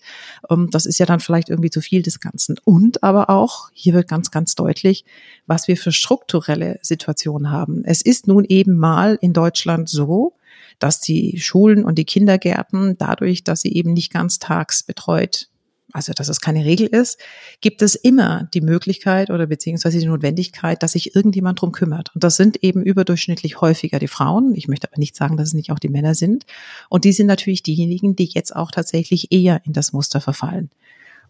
[0.49, 2.57] Ähm, das ist ja dann vielleicht irgendwie zu viel des Ganzen.
[2.63, 5.05] Und aber auch, hier wird ganz, ganz deutlich,
[5.45, 7.83] was wir für strukturelle Situationen haben.
[7.85, 10.33] Es ist nun eben mal in Deutschland so,
[10.79, 15.49] dass die Schulen und die Kindergärten dadurch, dass sie eben nicht ganztags betreut
[15.93, 17.17] also dass es keine Regel ist,
[17.61, 22.13] gibt es immer die Möglichkeit oder beziehungsweise die Notwendigkeit, dass sich irgendjemand drum kümmert.
[22.13, 24.53] Und das sind eben überdurchschnittlich häufiger die Frauen.
[24.55, 26.45] Ich möchte aber nicht sagen, dass es nicht auch die Männer sind.
[26.89, 30.69] Und die sind natürlich diejenigen, die jetzt auch tatsächlich eher in das Muster verfallen.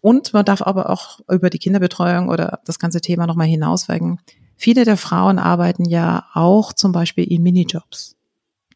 [0.00, 4.20] Und man darf aber auch über die Kinderbetreuung oder das ganze Thema nochmal hinausweigen.
[4.56, 8.16] Viele der Frauen arbeiten ja auch zum Beispiel in Minijobs.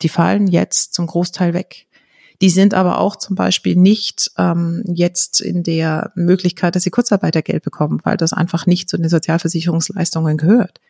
[0.02, 1.86] Die fallen jetzt zum Großteil weg.
[2.42, 7.62] Die sind aber auch zum Beispiel nicht ähm, jetzt in der Möglichkeit, dass sie Kurzarbeitergeld
[7.62, 10.80] bekommen, weil das einfach nicht zu den Sozialversicherungsleistungen gehört.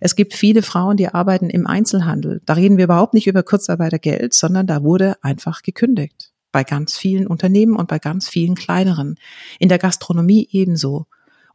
[0.00, 2.42] Es gibt viele Frauen, die arbeiten im Einzelhandel.
[2.44, 6.32] Da reden wir überhaupt nicht über Kurzarbeitergeld, sondern da wurde einfach gekündigt.
[6.50, 9.16] Bei ganz vielen Unternehmen und bei ganz vielen kleineren.
[9.60, 11.06] In der Gastronomie ebenso.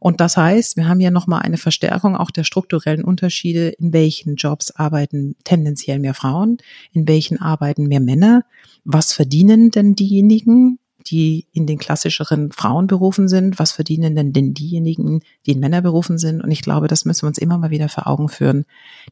[0.02, 4.34] Und das heißt, wir haben ja nochmal eine Verstärkung auch der strukturellen Unterschiede, in welchen
[4.34, 6.58] Jobs arbeiten tendenziell mehr Frauen,
[6.92, 8.44] in welchen arbeiten mehr Männer.
[8.84, 13.58] Was verdienen denn diejenigen, die in den klassischeren Frauenberufen sind?
[13.58, 16.42] Was verdienen denn denn diejenigen, die in Männerberufen sind?
[16.42, 18.64] Und ich glaube, das müssen wir uns immer mal wieder vor Augen führen,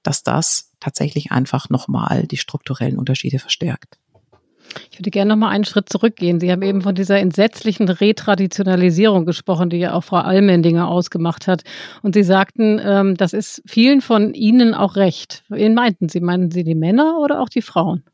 [0.02, 3.98] dass das tatsächlich einfach nochmal die strukturellen Unterschiede verstärkt.
[4.92, 6.38] Ich würde gerne noch mal einen Schritt zurückgehen.
[6.38, 11.62] Sie haben eben von dieser entsetzlichen Retraditionalisierung gesprochen, die ja auch Frau Allmendinger ausgemacht hat.
[12.02, 15.44] Und Sie sagten, ähm, das ist vielen von Ihnen auch recht.
[15.48, 16.20] Wen meinten Sie?
[16.20, 18.04] Meinten Sie die Männer oder auch die Frauen?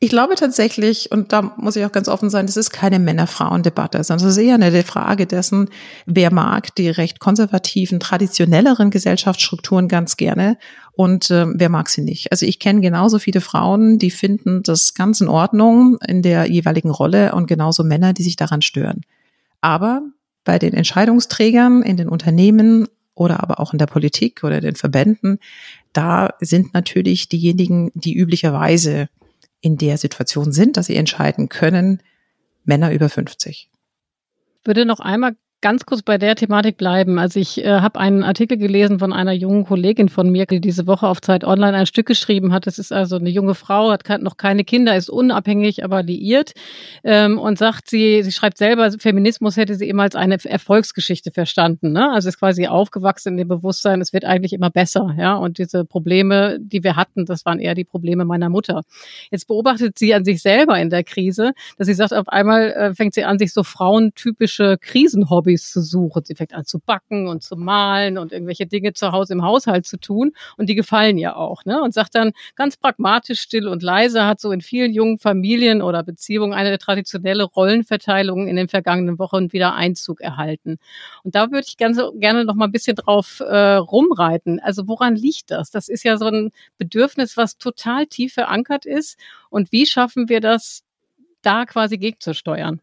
[0.00, 4.04] Ich glaube tatsächlich, und da muss ich auch ganz offen sein, das ist keine Männer-Frauen-Debatte,
[4.04, 5.70] sondern es ist eher eine Frage dessen,
[6.06, 10.56] wer mag die recht konservativen, traditionelleren Gesellschaftsstrukturen ganz gerne
[10.92, 12.30] und äh, wer mag sie nicht.
[12.30, 16.90] Also ich kenne genauso viele Frauen, die finden das ganz in Ordnung in der jeweiligen
[16.90, 19.00] Rolle und genauso Männer, die sich daran stören.
[19.62, 20.02] Aber
[20.44, 25.40] bei den Entscheidungsträgern in den Unternehmen oder aber auch in der Politik oder den Verbänden,
[25.92, 29.08] da sind natürlich diejenigen, die üblicherweise
[29.60, 32.02] in der Situation sind, dass sie entscheiden können,
[32.64, 33.70] Männer über 50.
[34.64, 37.18] Würde noch einmal ganz kurz bei der Thematik bleiben.
[37.18, 40.86] Also ich äh, habe einen Artikel gelesen von einer jungen Kollegin von mir, die diese
[40.86, 42.66] Woche auf Zeit Online ein Stück geschrieben hat.
[42.66, 46.52] Das ist also eine junge Frau, hat noch keine Kinder, ist unabhängig, aber liiert
[47.02, 51.92] ähm, und sagt, sie, sie schreibt selber, Feminismus hätte sie immer als eine Erfolgsgeschichte verstanden.
[51.92, 52.08] Ne?
[52.12, 55.14] Also ist quasi aufgewachsen in dem Bewusstsein, es wird eigentlich immer besser.
[55.18, 58.82] Ja, und diese Probleme, die wir hatten, das waren eher die Probleme meiner Mutter.
[59.32, 62.94] Jetzt beobachtet sie an sich selber in der Krise, dass sie sagt, auf einmal äh,
[62.94, 66.24] fängt sie an, sich so frauentypische Krisenhobby Hobbys zu suchen.
[66.24, 69.86] Sie fängt an zu backen und zu malen und irgendwelche Dinge zu Hause im Haushalt
[69.86, 70.32] zu tun.
[70.56, 71.64] Und die gefallen ihr auch.
[71.64, 71.82] Ne?
[71.82, 76.02] Und sagt dann ganz pragmatisch, still und leise, hat so in vielen jungen Familien oder
[76.02, 80.78] Beziehungen eine traditionelle Rollenverteilung in den vergangenen Wochen wieder Einzug erhalten.
[81.24, 84.60] Und da würde ich ganz, gerne noch mal ein bisschen drauf äh, rumreiten.
[84.60, 85.70] Also woran liegt das?
[85.70, 89.18] Das ist ja so ein Bedürfnis, was total tief verankert ist.
[89.50, 90.84] Und wie schaffen wir das,
[91.42, 92.80] da quasi gegenzusteuern?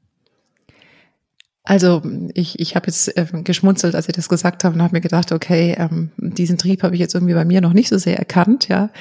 [1.68, 2.04] Also
[2.36, 5.32] ich, ich habe jetzt äh, geschmunzelt, als Sie das gesagt haben und habe mir gedacht,
[5.32, 8.68] okay, ähm, diesen Trieb habe ich jetzt irgendwie bei mir noch nicht so sehr erkannt,
[8.68, 8.92] ja.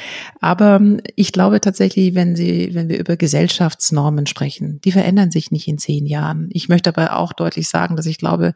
[0.41, 5.51] Aber ähm, ich glaube tatsächlich, wenn Sie, wenn wir über Gesellschaftsnormen sprechen, die verändern sich
[5.51, 6.49] nicht in zehn Jahren.
[6.53, 8.55] Ich möchte aber auch deutlich sagen, dass ich glaube,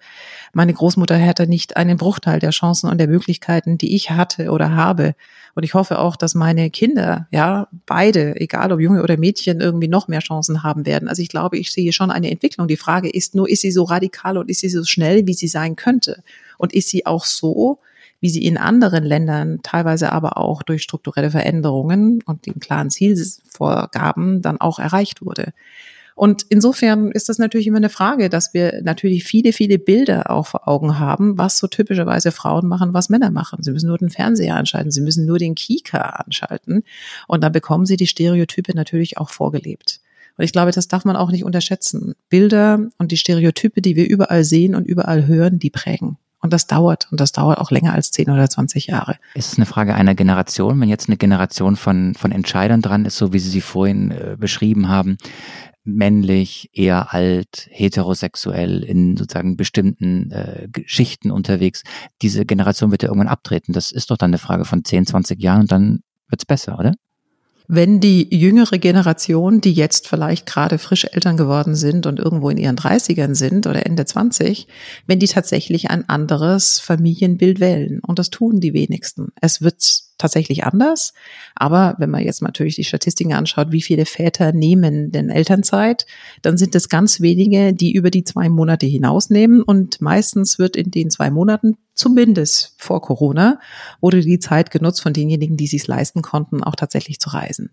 [0.54, 4.74] meine Großmutter hätte nicht einen Bruchteil der Chancen und der Möglichkeiten, die ich hatte oder
[4.74, 5.14] habe,
[5.58, 9.88] und ich hoffe auch, dass meine Kinder, ja, beide, egal ob Junge oder Mädchen, irgendwie
[9.88, 11.08] noch mehr Chancen haben werden.
[11.08, 12.68] Also ich glaube, ich sehe schon eine Entwicklung.
[12.68, 15.48] Die Frage ist nur, ist sie so radikal und ist sie so schnell, wie sie
[15.48, 16.22] sein könnte?
[16.58, 17.80] Und ist sie auch so,
[18.20, 24.42] wie sie in anderen Ländern teilweise aber auch durch strukturelle Veränderungen und den klaren Zielvorgaben
[24.42, 25.54] dann auch erreicht wurde.
[26.18, 30.48] Und insofern ist das natürlich immer eine Frage, dass wir natürlich viele, viele Bilder auch
[30.48, 33.62] vor Augen haben, was so typischerweise Frauen machen, was Männer machen.
[33.62, 36.82] Sie müssen nur den Fernseher anschalten, sie müssen nur den Kika anschalten
[37.28, 40.00] und dann bekommen sie die Stereotype natürlich auch vorgelebt.
[40.36, 42.16] Und ich glaube, das darf man auch nicht unterschätzen.
[42.28, 46.18] Bilder und die Stereotype, die wir überall sehen und überall hören, die prägen.
[46.40, 47.08] Und das dauert.
[47.10, 49.16] Und das dauert auch länger als 10 oder 20 Jahre.
[49.34, 50.80] Ist es eine Frage einer Generation?
[50.80, 54.36] Wenn jetzt eine Generation von, von Entscheidern dran ist, so wie Sie sie vorhin äh,
[54.38, 55.18] beschrieben haben,
[55.88, 61.82] männlich, eher alt, heterosexuell, in sozusagen bestimmten äh, Schichten unterwegs.
[62.22, 63.72] Diese Generation wird ja irgendwann abtreten.
[63.72, 66.94] Das ist doch dann eine Frage von 10, 20 Jahren und dann wird's besser, oder?
[67.68, 72.56] wenn die jüngere Generation, die jetzt vielleicht gerade frisch Eltern geworden sind und irgendwo in
[72.56, 74.66] ihren 30ern sind oder Ende 20,
[75.06, 78.00] wenn die tatsächlich ein anderes Familienbild wählen.
[78.00, 79.32] Und das tun die wenigsten.
[79.42, 81.14] Es wird tatsächlich anders.
[81.54, 86.06] Aber wenn man jetzt natürlich die Statistiken anschaut, wie viele Väter nehmen denn Elternzeit,
[86.42, 89.62] dann sind es ganz wenige, die über die zwei Monate hinausnehmen.
[89.62, 93.60] Und meistens wird in den zwei Monaten, zumindest vor Corona,
[94.00, 97.70] wurde die Zeit genutzt von denjenigen, die sich leisten konnten, auch tatsächlich zu reisen.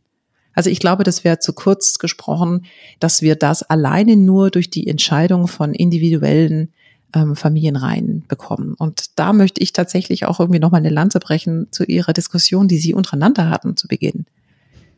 [0.53, 2.65] Also ich glaube, das wäre zu kurz gesprochen,
[2.99, 6.71] dass wir das alleine nur durch die Entscheidung von individuellen
[7.15, 8.75] ähm, Familienreihen bekommen.
[8.77, 12.77] Und da möchte ich tatsächlich auch irgendwie nochmal eine Lanze brechen zu Ihrer Diskussion, die
[12.77, 14.25] Sie untereinander hatten zu Beginn.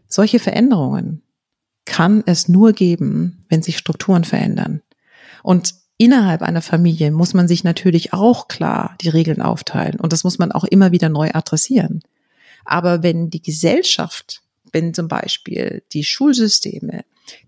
[0.08, 1.22] Solche Veränderungen
[1.86, 4.82] kann es nur geben, wenn sich Strukturen verändern.
[5.44, 10.00] Und innerhalb einer Familie muss man sich natürlich auch klar die Regeln aufteilen.
[10.00, 12.02] Und das muss man auch immer wieder neu adressieren.
[12.66, 14.42] Aber wenn die Gesellschaft,
[14.74, 17.04] wenn zum Beispiel die Schulsysteme,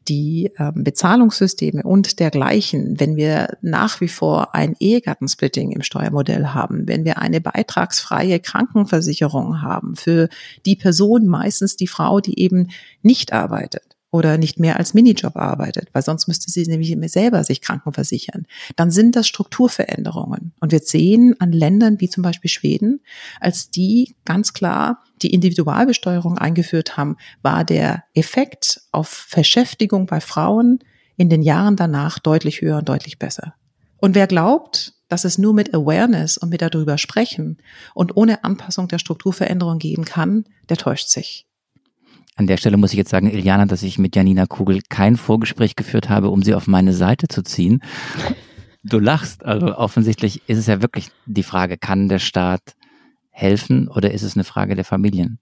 [0.08, 6.88] die ähm, Bezahlungssysteme und dergleichen, wenn wir nach wie vor ein Ehegattensplitting im Steuermodell haben,
[6.88, 10.30] wenn wir eine beitragsfreie Krankenversicherung haben für
[10.66, 12.70] die Person, meistens die Frau, die eben
[13.02, 17.44] nicht arbeitet, oder nicht mehr als Minijob arbeitet, weil sonst müsste sie nämlich immer selber
[17.44, 18.48] sich krankenversichern.
[18.76, 20.54] Dann sind das Strukturveränderungen.
[20.60, 23.02] Und wir sehen an Ländern wie zum Beispiel Schweden,
[23.40, 30.80] als die ganz klar die Individualbesteuerung eingeführt haben, war der Effekt auf Verschäftigung bei Frauen
[31.18, 33.54] in den Jahren danach deutlich höher und deutlich besser.
[33.98, 37.58] Und wer glaubt, dass es nur mit Awareness und mit darüber sprechen
[37.94, 41.49] und ohne Anpassung der Strukturveränderung gehen kann, der täuscht sich.
[42.40, 45.76] An der Stelle muss ich jetzt sagen, Iliana, dass ich mit Janina Kugel kein Vorgespräch
[45.76, 47.84] geführt habe, um sie auf meine Seite zu ziehen.
[48.82, 52.62] Du lachst, also offensichtlich ist es ja wirklich die Frage, kann der Staat
[53.30, 55.40] helfen oder ist es eine Frage der Familien?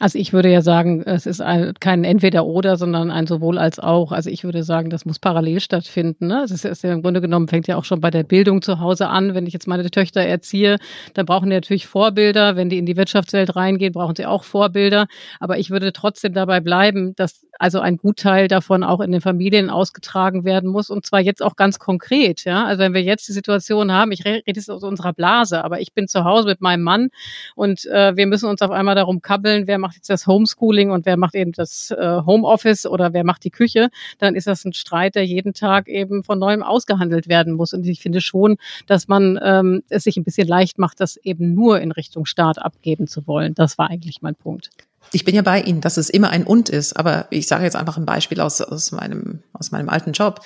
[0.00, 4.10] Also ich würde ja sagen, es ist ein, kein Entweder-Oder, sondern ein sowohl als auch.
[4.10, 6.26] Also ich würde sagen, das muss parallel stattfinden.
[6.26, 6.42] Ne?
[6.44, 8.80] Es ist, ist ja im Grunde genommen, fängt ja auch schon bei der Bildung zu
[8.80, 9.34] Hause an.
[9.34, 10.78] Wenn ich jetzt meine Töchter erziehe,
[11.14, 12.56] dann brauchen die natürlich Vorbilder.
[12.56, 15.06] Wenn die in die Wirtschaftswelt reingehen, brauchen sie auch Vorbilder.
[15.38, 19.70] Aber ich würde trotzdem dabei bleiben, dass also ein Gutteil davon auch in den Familien
[19.70, 20.90] ausgetragen werden muss.
[20.90, 22.44] Und zwar jetzt auch ganz konkret.
[22.44, 22.64] Ja?
[22.66, 25.92] Also wenn wir jetzt die Situation haben, ich rede jetzt aus unserer Blase, aber ich
[25.92, 27.10] bin zu Hause mit meinem Mann
[27.54, 31.04] und äh, wir müssen uns auf einmal darum kabbeln, wer macht jetzt das Homeschooling und
[31.04, 34.72] wer macht eben das äh, Homeoffice oder wer macht die Küche, dann ist das ein
[34.72, 37.74] Streit, der jeden Tag eben von neuem ausgehandelt werden muss.
[37.74, 41.52] Und ich finde schon, dass man ähm, es sich ein bisschen leicht macht, das eben
[41.52, 43.54] nur in Richtung Staat abgeben zu wollen.
[43.54, 44.70] Das war eigentlich mein Punkt.
[45.12, 47.76] Ich bin ja bei Ihnen, dass es immer ein Und ist, aber ich sage jetzt
[47.76, 50.40] einfach ein Beispiel aus, aus, meinem, aus meinem alten Job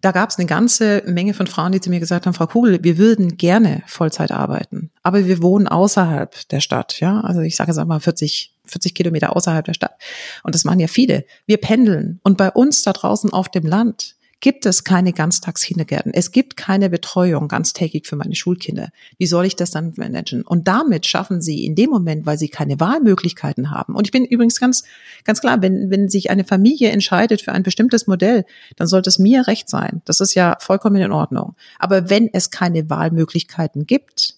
[0.00, 2.82] da gab es eine ganze Menge von Frauen, die zu mir gesagt haben, Frau Kugel,
[2.82, 7.20] wir würden gerne Vollzeit arbeiten, aber wir wohnen außerhalb der Stadt, ja.
[7.20, 9.94] Also ich sage jetzt einmal 40, 40 Kilometer außerhalb der Stadt.
[10.42, 11.24] Und das machen ja viele.
[11.46, 12.20] Wir pendeln.
[12.22, 16.12] Und bei uns da draußen auf dem Land, gibt es keine Ganztagskindergärten.
[16.14, 18.90] Es gibt keine Betreuung ganztägig für meine Schulkinder.
[19.16, 20.42] Wie soll ich das dann managen?
[20.42, 23.96] Und damit schaffen sie in dem Moment, weil sie keine Wahlmöglichkeiten haben.
[23.96, 24.84] Und ich bin übrigens ganz,
[25.24, 28.44] ganz klar, wenn, wenn sich eine Familie entscheidet für ein bestimmtes Modell,
[28.76, 30.02] dann sollte es mir recht sein.
[30.04, 31.56] Das ist ja vollkommen in Ordnung.
[31.78, 34.36] Aber wenn es keine Wahlmöglichkeiten gibt,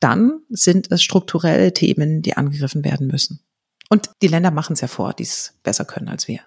[0.00, 3.40] dann sind es strukturelle Themen, die angegriffen werden müssen.
[3.88, 6.40] Und die Länder machen es ja vor, die es besser können als wir.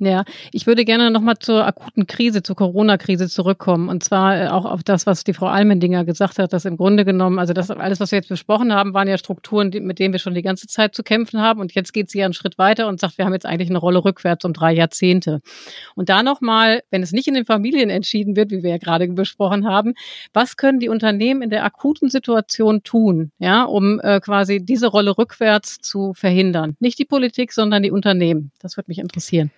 [0.00, 3.88] Ja, ich würde gerne nochmal zur akuten Krise, zur Corona-Krise zurückkommen.
[3.88, 7.04] Und zwar äh, auch auf das, was die Frau Almendinger gesagt hat, dass im Grunde
[7.04, 10.12] genommen, also das alles, was wir jetzt besprochen haben, waren ja Strukturen, die, mit denen
[10.12, 11.60] wir schon die ganze Zeit zu kämpfen haben.
[11.60, 13.78] Und jetzt geht sie ja einen Schritt weiter und sagt, wir haben jetzt eigentlich eine
[13.78, 15.40] Rolle rückwärts um drei Jahrzehnte.
[15.94, 19.06] Und da nochmal, wenn es nicht in den Familien entschieden wird, wie wir ja gerade
[19.06, 19.94] besprochen haben,
[20.32, 25.16] was können die Unternehmen in der akuten Situation tun, ja, um äh, quasi diese Rolle
[25.16, 26.76] rückwärts zu verhindern?
[26.80, 28.50] Nicht die Politik, sondern die Unternehmen.
[28.58, 29.52] Das würde mich interessieren.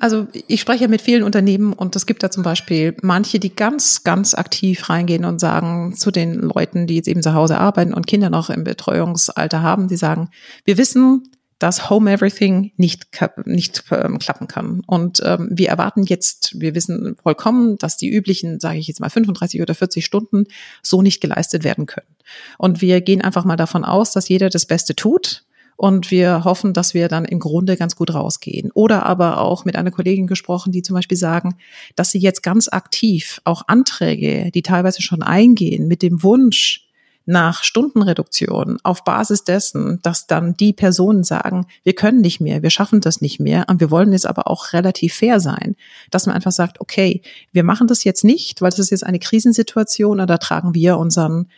[0.00, 4.02] Also ich spreche mit vielen Unternehmen und es gibt da zum Beispiel manche, die ganz,
[4.02, 8.06] ganz aktiv reingehen und sagen zu den Leuten, die jetzt eben zu Hause arbeiten und
[8.06, 10.30] Kinder noch im Betreuungsalter haben, die sagen,
[10.64, 13.08] wir wissen, dass Home Everything nicht,
[13.44, 14.80] nicht ähm, klappen kann.
[14.86, 19.10] Und ähm, wir erwarten jetzt, wir wissen vollkommen, dass die üblichen, sage ich jetzt mal,
[19.10, 20.46] 35 oder 40 Stunden
[20.82, 22.16] so nicht geleistet werden können.
[22.56, 25.44] Und wir gehen einfach mal davon aus, dass jeder das Beste tut
[25.80, 28.70] und wir hoffen, dass wir dann im Grunde ganz gut rausgehen.
[28.74, 31.56] Oder aber auch mit einer Kollegin gesprochen, die zum Beispiel sagen,
[31.96, 36.86] dass sie jetzt ganz aktiv auch Anträge, die teilweise schon eingehen, mit dem Wunsch,
[37.24, 42.70] nach Stundenreduktion auf Basis dessen, dass dann die Personen sagen, wir können nicht mehr, wir
[42.70, 45.76] schaffen das nicht mehr und wir wollen jetzt aber auch relativ fair sein,
[46.10, 49.18] dass man einfach sagt, okay, wir machen das jetzt nicht, weil das ist jetzt eine
[49.18, 51.48] Krisensituation und da tragen wir unseren,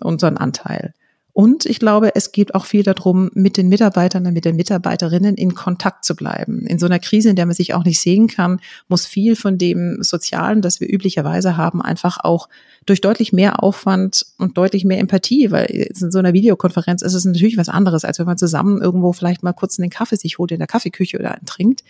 [0.00, 0.92] unseren Anteil.
[1.34, 5.36] Und ich glaube, es geht auch viel darum, mit den Mitarbeitern und mit den Mitarbeiterinnen
[5.36, 6.66] in Kontakt zu bleiben.
[6.66, 9.56] In so einer Krise, in der man sich auch nicht sehen kann, muss viel von
[9.56, 12.50] dem Sozialen, das wir üblicherweise haben, einfach auch
[12.84, 17.24] durch deutlich mehr Aufwand und deutlich mehr Empathie, weil in so einer Videokonferenz ist es
[17.24, 20.52] natürlich was anderes, als wenn man zusammen irgendwo vielleicht mal kurz einen Kaffee sich holt
[20.52, 21.82] in der Kaffeeküche oder einen trinkt,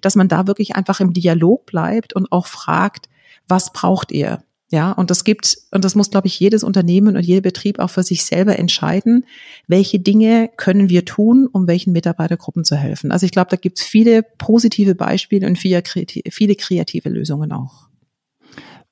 [0.00, 3.08] dass man da wirklich einfach im Dialog bleibt und auch fragt,
[3.46, 4.42] was braucht ihr?
[4.70, 7.88] Ja, und das gibt, und das muss, glaube ich, jedes Unternehmen und jeder Betrieb auch
[7.88, 9.24] für sich selber entscheiden,
[9.66, 13.10] welche Dinge können wir tun, um welchen Mitarbeitergruppen zu helfen.
[13.10, 15.82] Also ich glaube, da gibt es viele positive Beispiele und viele,
[16.30, 17.88] viele kreative Lösungen auch.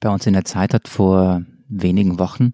[0.01, 2.53] Bei uns in der Zeit hat vor wenigen Wochen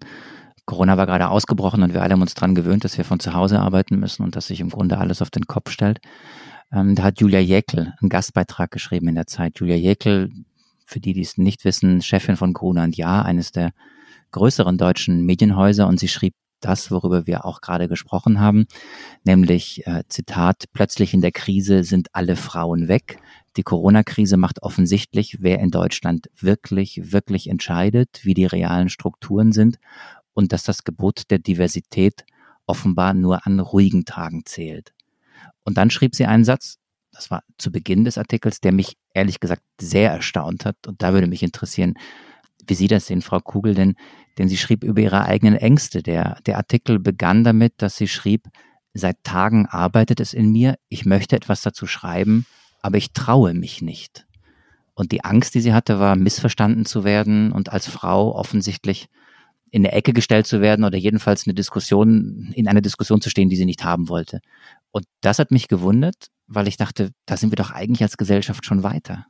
[0.65, 3.33] Corona war gerade ausgebrochen und wir alle haben uns daran gewöhnt, dass wir von zu
[3.33, 5.99] Hause arbeiten müssen und dass sich im Grunde alles auf den Kopf stellt.
[6.71, 9.59] Ähm, da hat Julia Jäckel einen Gastbeitrag geschrieben in der Zeit.
[9.59, 10.31] Julia Jäckel,
[10.85, 13.71] für die, die es nicht wissen, Chefin von Gruner und Ja, eines der
[14.31, 18.65] größeren deutschen Medienhäuser und sie schrieb das, worüber wir auch gerade gesprochen haben,
[19.23, 23.19] nämlich äh, Zitat, plötzlich in der Krise sind alle Frauen weg.
[23.57, 29.77] Die Corona-Krise macht offensichtlich, wer in Deutschland wirklich, wirklich entscheidet, wie die realen Strukturen sind
[30.33, 32.25] und dass das Gebot der Diversität
[32.65, 34.93] offenbar nur an ruhigen Tagen zählt.
[35.63, 36.79] Und dann schrieb sie einen Satz,
[37.13, 40.75] das war zu Beginn des Artikels, der mich ehrlich gesagt sehr erstaunt hat.
[40.87, 41.93] Und da würde mich interessieren,
[42.67, 43.95] wie Sie das sehen, Frau Kugel, denn,
[44.37, 46.01] denn sie schrieb über ihre eigenen Ängste.
[46.01, 48.47] Der, der Artikel begann damit, dass sie schrieb,
[48.93, 52.45] seit Tagen arbeitet es in mir, ich möchte etwas dazu schreiben,
[52.81, 54.25] aber ich traue mich nicht.
[54.93, 59.07] Und die Angst, die sie hatte, war, missverstanden zu werden und als Frau offensichtlich
[59.71, 63.49] in eine Ecke gestellt zu werden oder jedenfalls eine Diskussion, in einer Diskussion zu stehen,
[63.49, 64.39] die sie nicht haben wollte.
[64.91, 68.65] Und das hat mich gewundert, weil ich dachte, da sind wir doch eigentlich als Gesellschaft
[68.65, 69.25] schon weiter.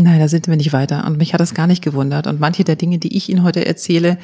[0.00, 1.04] Nein, da sind wir nicht weiter.
[1.06, 2.28] Und mich hat das gar nicht gewundert.
[2.28, 4.18] Und manche der Dinge, die ich Ihnen heute erzähle,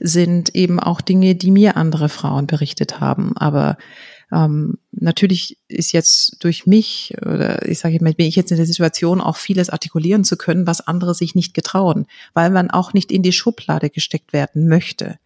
[0.00, 3.36] sind eben auch Dinge, die mir andere Frauen berichtet haben.
[3.36, 3.76] Aber
[4.32, 8.66] ähm, natürlich ist jetzt durch mich oder ich sage mal, bin ich jetzt in der
[8.66, 13.12] Situation, auch vieles artikulieren zu können, was andere sich nicht getrauen, weil man auch nicht
[13.12, 15.18] in die Schublade gesteckt werden möchte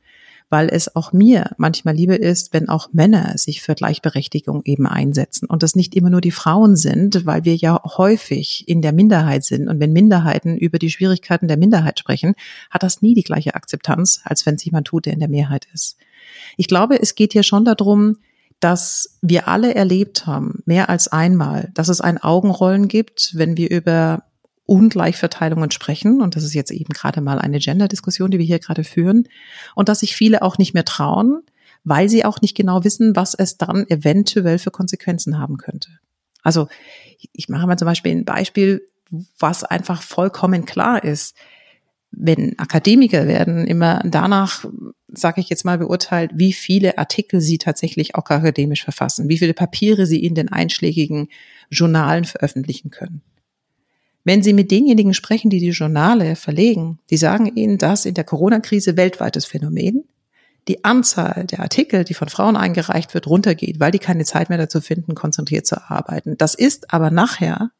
[0.48, 5.46] weil es auch mir manchmal lieber ist, wenn auch Männer sich für Gleichberechtigung eben einsetzen
[5.46, 9.44] und das nicht immer nur die Frauen sind, weil wir ja häufig in der Minderheit
[9.44, 12.34] sind und wenn Minderheiten über die Schwierigkeiten der Minderheit sprechen,
[12.70, 15.66] hat das nie die gleiche Akzeptanz, als wenn es jemand tut, der in der Mehrheit
[15.72, 15.96] ist.
[16.56, 18.18] Ich glaube, es geht hier schon darum,
[18.60, 23.70] dass wir alle erlebt haben, mehr als einmal, dass es ein Augenrollen gibt, wenn wir
[23.70, 24.22] über
[24.66, 26.20] Ungleichverteilungen sprechen.
[26.20, 29.28] Und das ist jetzt eben gerade mal eine Gender-Diskussion, die wir hier gerade führen.
[29.74, 31.42] Und dass sich viele auch nicht mehr trauen,
[31.84, 35.90] weil sie auch nicht genau wissen, was es dann eventuell für Konsequenzen haben könnte.
[36.42, 36.68] Also
[37.32, 38.88] ich mache mal zum Beispiel ein Beispiel,
[39.38, 41.36] was einfach vollkommen klar ist
[42.16, 44.64] wenn Akademiker werden, immer danach,
[45.08, 49.54] sage ich jetzt mal, beurteilt, wie viele Artikel sie tatsächlich auch akademisch verfassen, wie viele
[49.54, 51.28] Papiere sie in den einschlägigen
[51.70, 53.22] Journalen veröffentlichen können.
[54.26, 58.24] Wenn Sie mit denjenigen sprechen, die die Journale verlegen, die sagen Ihnen, dass in der
[58.24, 60.02] Corona-Krise weltweites Phänomen
[60.66, 64.58] die Anzahl der Artikel, die von Frauen eingereicht wird, runtergeht, weil die keine Zeit mehr
[64.58, 66.36] dazu finden, konzentriert zu arbeiten.
[66.38, 67.70] Das ist aber nachher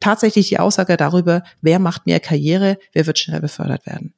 [0.00, 4.14] tatsächlich die Aussage darüber, wer macht mehr Karriere, wer wird schnell befördert werden.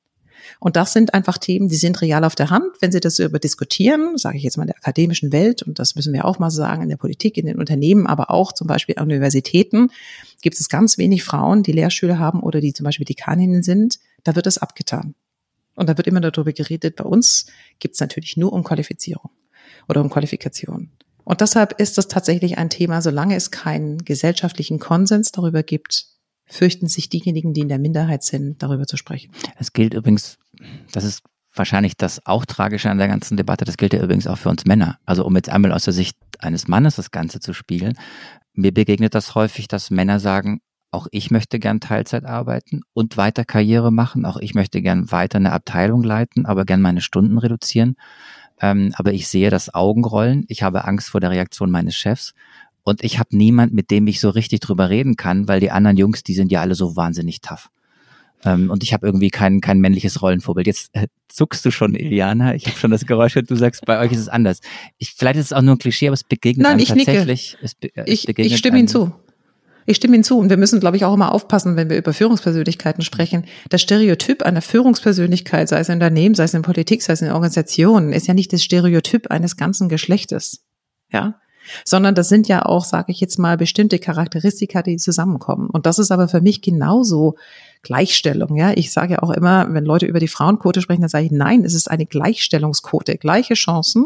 [0.61, 2.67] Und das sind einfach Themen, die sind real auf der Hand.
[2.81, 5.95] Wenn Sie das darüber diskutieren, sage ich jetzt mal in der akademischen Welt, und das
[5.95, 8.97] müssen wir auch mal sagen, in der Politik, in den Unternehmen, aber auch zum Beispiel
[8.99, 9.91] an Universitäten,
[10.43, 13.99] gibt es ganz wenig Frauen, die Lehrschüler haben oder die zum Beispiel Dekaninnen sind.
[14.25, 15.15] Da wird es abgetan.
[15.75, 16.97] Und da wird immer darüber geredet.
[16.97, 17.47] Bei uns
[17.79, 19.31] gibt es natürlich nur um Qualifizierung
[19.89, 20.91] oder um Qualifikation.
[21.25, 26.07] Und deshalb ist das tatsächlich ein Thema, solange es keinen gesellschaftlichen Konsens darüber gibt,
[26.49, 29.31] fürchten sich diejenigen, die in der Minderheit sind, darüber zu sprechen.
[29.59, 30.39] Es gilt übrigens,
[30.93, 31.23] das ist
[31.55, 34.65] wahrscheinlich das auch Tragische an der ganzen Debatte, das gilt ja übrigens auch für uns
[34.65, 34.99] Männer.
[35.05, 37.95] Also um jetzt einmal aus der Sicht eines Mannes das Ganze zu spiegeln,
[38.55, 43.45] mir begegnet das häufig, dass Männer sagen, auch ich möchte gern Teilzeit arbeiten und weiter
[43.45, 47.97] Karriere machen, auch ich möchte gern weiter eine Abteilung leiten, aber gern meine Stunden reduzieren.
[48.61, 50.45] Ähm, aber ich sehe das Augenrollen.
[50.49, 52.35] Ich habe Angst vor der Reaktion meines Chefs.
[52.85, 55.97] Und ich habe niemand, mit dem ich so richtig drüber reden kann, weil die anderen
[55.97, 57.71] Jungs, die sind ja alle so wahnsinnig tough.
[58.45, 60.67] Ähm, und ich habe irgendwie kein, kein männliches Rollenvorbild.
[60.67, 62.55] Jetzt äh, zuckst du schon, Iliana.
[62.55, 64.61] Ich habe schon das Geräusch gehört, du sagst, bei euch ist es anders.
[64.99, 67.59] Ich, vielleicht ist es auch nur ein Klischee, aber es begegnet Nein, einem ich tatsächlich.
[67.63, 69.13] Es, be es ich, ich stimme Ihnen zu.
[69.87, 70.39] Ich stimme Ihnen zu.
[70.39, 73.45] Und wir müssen, glaube ich, auch immer aufpassen, wenn wir über Führungspersönlichkeiten sprechen.
[73.71, 77.33] Das Stereotyp einer Führungspersönlichkeit, sei es in Unternehmen, sei es in Politik, sei es in
[77.33, 80.63] Organisationen, ist ja nicht das Stereotyp eines ganzen Geschlechtes.
[81.11, 81.41] Ja.
[81.85, 85.69] Sondern das sind ja auch, sage ich jetzt mal, bestimmte Charakteristika, die zusammenkommen.
[85.71, 87.37] Und das ist aber für mich genauso
[87.83, 88.57] Gleichstellung.
[88.57, 91.33] Ja, ich sage ja auch immer, wenn Leute über die Frauenquote sprechen, dann sage ich,
[91.33, 94.05] nein, es ist eine Gleichstellungsquote, gleiche Chancen,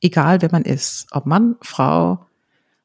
[0.00, 2.26] egal wer man ist, ob Mann, Frau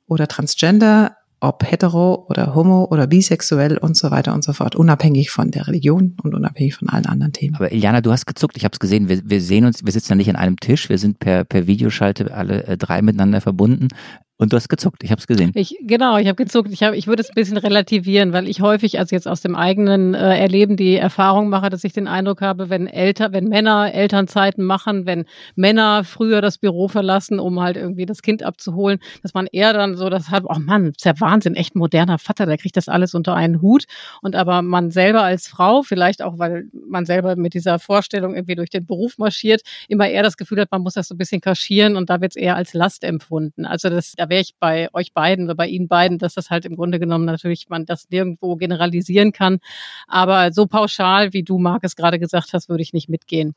[0.08, 5.30] oder Transgender, ob hetero oder homo oder bisexuell und so weiter und so fort, unabhängig
[5.30, 7.56] von der Religion und unabhängig von allen anderen Themen.
[7.56, 10.14] Aber Iliana, du hast gezuckt, ich habe es gesehen, wir, wir sehen uns, wir sitzen
[10.14, 13.90] ja nicht an einem Tisch, wir sind per, per Videoschalte alle äh, drei miteinander verbunden.
[14.40, 15.52] Und du hast gezuckt, ich habe es gesehen.
[15.56, 16.70] Ich, genau, ich habe gezuckt.
[16.72, 19.56] Ich, hab, ich würde es ein bisschen relativieren, weil ich häufig, also jetzt aus dem
[19.56, 23.92] eigenen äh, Erleben, die Erfahrung mache, dass ich den Eindruck habe, wenn Eltern, wenn Männer
[23.92, 25.26] Elternzeiten machen, wenn
[25.56, 29.96] Männer früher das Büro verlassen, um halt irgendwie das Kind abzuholen, dass man eher dann
[29.96, 33.16] so das hat, oh Mann, ist ja Wahnsinn, echt moderner Vater, der kriegt das alles
[33.16, 33.86] unter einen Hut.
[34.22, 38.56] Und aber man selber als Frau, vielleicht auch, weil man selber mit dieser Vorstellung irgendwie
[38.56, 41.42] durch den Beruf marschiert, immer eher das Gefühl hat, man muss das so ein bisschen
[41.42, 43.66] kaschieren und da wird es eher als Last empfunden.
[43.66, 46.66] Also das, da wäre ich bei euch beiden oder bei Ihnen beiden, dass das halt
[46.66, 49.60] im Grunde genommen natürlich man das nirgendwo generalisieren kann.
[50.08, 53.56] Aber so pauschal, wie du, Marc, gerade gesagt hast, würde ich nicht mitgehen.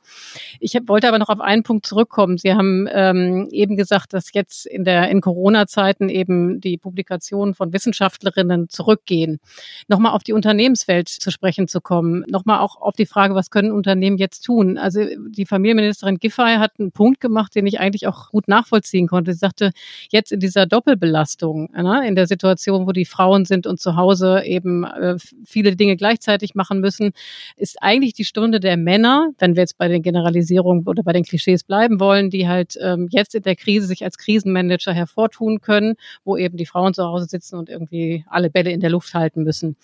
[0.59, 2.39] Ich wollte aber noch auf einen Punkt zurückkommen.
[2.39, 7.73] Sie haben ähm, eben gesagt, dass jetzt in der in Corona-Zeiten eben die Publikationen von
[7.73, 9.41] Wissenschaftlerinnen zurückgehen.
[9.89, 12.25] Nochmal auf die Unternehmenswelt zu sprechen zu kommen.
[12.29, 14.79] Nochmal auch auf die Frage, was können Unternehmen jetzt tun?
[14.79, 19.33] Also die Familienministerin Giffey hat einen Punkt gemacht, den ich eigentlich auch gut nachvollziehen konnte.
[19.33, 19.73] Sie sagte,
[20.11, 24.43] jetzt in dieser Doppelbelastung, ne, in der Situation, wo die Frauen sind und zu Hause
[24.45, 27.13] eben äh, viele Dinge gleichzeitig machen müssen,
[27.57, 31.25] ist eigentlich die Stunde der Männer, wenn wir jetzt bei den Generalisierungen oder bei den
[31.25, 35.95] Klischees bleiben wollen, die halt ähm, jetzt in der Krise sich als Krisenmanager hervortun können,
[36.25, 39.43] wo eben die Frauen zu Hause sitzen und irgendwie alle Bälle in der Luft halten
[39.43, 39.77] müssen.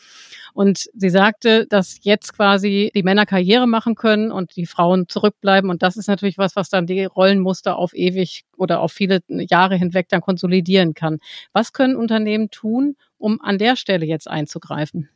[0.54, 5.70] Und sie sagte, dass jetzt quasi die Männer Karriere machen können und die Frauen zurückbleiben.
[5.70, 9.76] Und das ist natürlich was, was dann die Rollenmuster auf ewig oder auf viele Jahre
[9.76, 10.20] hinweg dann
[10.66, 11.18] konsolidieren kann.
[11.52, 15.08] Was können Unternehmen tun, um an der Stelle jetzt einzugreifen?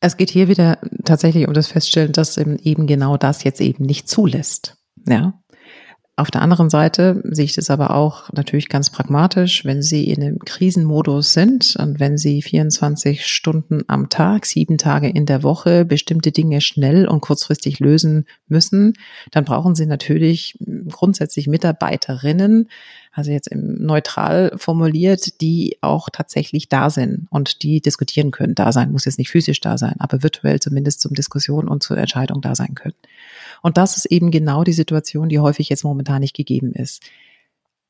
[0.00, 4.08] Es geht hier wieder tatsächlich um das Feststellen, dass eben genau das jetzt eben nicht
[4.08, 4.76] zulässt.
[5.08, 5.34] Ja.
[6.14, 10.20] Auf der anderen Seite sehe ich das aber auch natürlich ganz pragmatisch, wenn Sie in
[10.20, 15.84] einem Krisenmodus sind und wenn Sie 24 Stunden am Tag, sieben Tage in der Woche
[15.84, 18.94] bestimmte Dinge schnell und kurzfristig lösen müssen,
[19.30, 20.58] dann brauchen Sie natürlich
[20.90, 22.68] grundsätzlich Mitarbeiterinnen,
[23.18, 28.54] also jetzt neutral formuliert, die auch tatsächlich da sind und die diskutieren können.
[28.54, 31.98] Da sein muss jetzt nicht physisch da sein, aber virtuell zumindest zum Diskussion und zur
[31.98, 32.94] Entscheidung da sein können.
[33.60, 37.02] Und das ist eben genau die Situation, die häufig jetzt momentan nicht gegeben ist.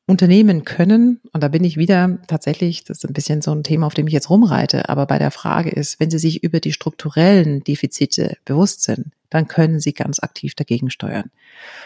[0.07, 3.87] Unternehmen können, und da bin ich wieder tatsächlich, das ist ein bisschen so ein Thema,
[3.87, 6.73] auf dem ich jetzt rumreite, aber bei der Frage ist, wenn Sie sich über die
[6.73, 11.31] strukturellen Defizite bewusst sind, dann können Sie ganz aktiv dagegen steuern.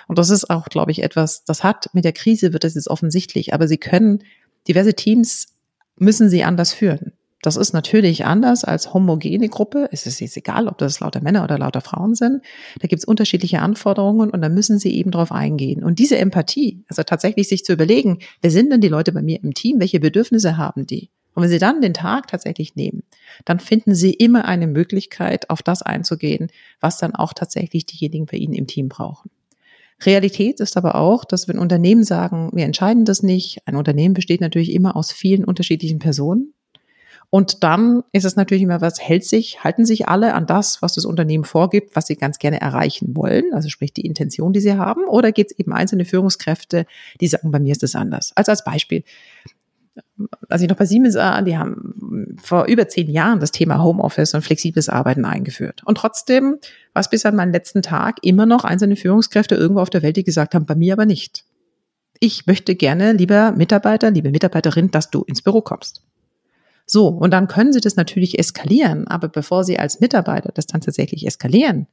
[0.08, 2.88] Und das ist auch, glaube ich, etwas, das hat mit der Krise wird das jetzt
[2.88, 4.22] offensichtlich, aber Sie können
[4.68, 5.48] diverse Teams
[5.96, 7.12] müssen Sie anders führen.
[7.42, 9.88] Das ist natürlich anders als homogene Gruppe.
[9.90, 12.40] Es ist jetzt egal, ob das lauter Männer oder lauter Frauen sind.
[12.80, 15.82] Da gibt es unterschiedliche Anforderungen und da müssen sie eben drauf eingehen.
[15.82, 19.42] Und diese Empathie, also tatsächlich sich zu überlegen, wer sind denn die Leute bei mir
[19.42, 21.10] im Team, welche Bedürfnisse haben die?
[21.34, 23.02] Und wenn Sie dann den Tag tatsächlich nehmen,
[23.44, 26.48] dann finden Sie immer eine Möglichkeit, auf das einzugehen,
[26.80, 29.30] was dann auch tatsächlich diejenigen bei Ihnen im Team brauchen.
[30.04, 34.40] Realität ist aber auch, dass wenn Unternehmen sagen, wir entscheiden das nicht, ein Unternehmen besteht
[34.40, 36.54] natürlich immer aus vielen unterschiedlichen Personen,
[37.34, 40.92] und dann ist es natürlich immer was, hält sich, halten sich alle an das, was
[40.92, 44.74] das Unternehmen vorgibt, was sie ganz gerne erreichen wollen, also sprich die Intention, die sie
[44.74, 46.84] haben, oder geht es eben einzelne Führungskräfte,
[47.22, 48.32] die sagen, bei mir ist das anders.
[48.34, 49.02] Also als Beispiel,
[50.48, 54.34] als ich noch bei Siemens war, die haben vor über zehn Jahren das Thema Homeoffice
[54.34, 55.82] und flexibles Arbeiten eingeführt.
[55.84, 56.58] Und trotzdem
[56.92, 60.16] war es bis an meinen letzten Tag immer noch einzelne Führungskräfte irgendwo auf der Welt,
[60.16, 61.44] die gesagt haben, bei mir aber nicht.
[62.20, 66.02] Ich möchte gerne, lieber Mitarbeiter, liebe Mitarbeiterin, dass du ins Büro kommst.
[66.86, 70.80] So, und dann können Sie das natürlich eskalieren, aber bevor Sie als Mitarbeiter das dann
[70.80, 71.86] tatsächlich eskalieren,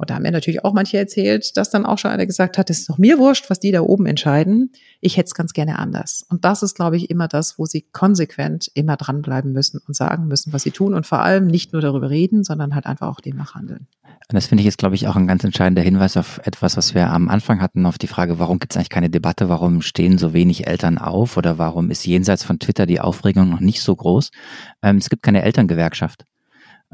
[0.00, 2.70] und da haben mir natürlich auch manche erzählt, dass dann auch schon einer gesagt hat,
[2.70, 4.72] es ist doch mir wurscht, was die da oben entscheiden.
[5.02, 6.24] Ich hätte es ganz gerne anders.
[6.30, 10.26] Und das ist, glaube ich, immer das, wo sie konsequent immer dranbleiben müssen und sagen
[10.26, 13.20] müssen, was sie tun und vor allem nicht nur darüber reden, sondern halt einfach auch
[13.20, 13.88] demnach handeln.
[14.02, 16.94] Und das finde ich jetzt, glaube ich, auch ein ganz entscheidender Hinweis auf etwas, was
[16.94, 20.16] wir am Anfang hatten, auf die Frage, warum gibt es eigentlich keine Debatte, warum stehen
[20.16, 23.94] so wenig Eltern auf oder warum ist jenseits von Twitter die Aufregung noch nicht so
[23.94, 24.30] groß?
[24.82, 26.24] Ähm, es gibt keine Elterngewerkschaft.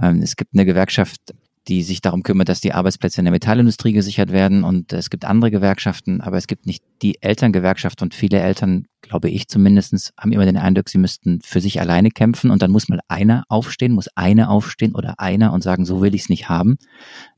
[0.02, 1.20] Ähm, es gibt eine Gewerkschaft
[1.68, 4.62] die sich darum kümmert, dass die Arbeitsplätze in der Metallindustrie gesichert werden.
[4.62, 8.02] Und es gibt andere Gewerkschaften, aber es gibt nicht die Elterngewerkschaft.
[8.02, 12.10] Und viele Eltern, glaube ich zumindestens, haben immer den Eindruck, sie müssten für sich alleine
[12.10, 12.50] kämpfen.
[12.50, 16.14] Und dann muss mal einer aufstehen, muss eine aufstehen oder einer und sagen, so will
[16.14, 16.76] ich es nicht haben.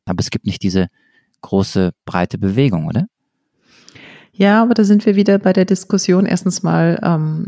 [0.04, 0.88] Aber es gibt nicht diese
[1.40, 3.06] große, breite Bewegung, oder?
[4.32, 6.26] Ja, aber da sind wir wieder bei der Diskussion.
[6.26, 7.46] Erstens mal ähm,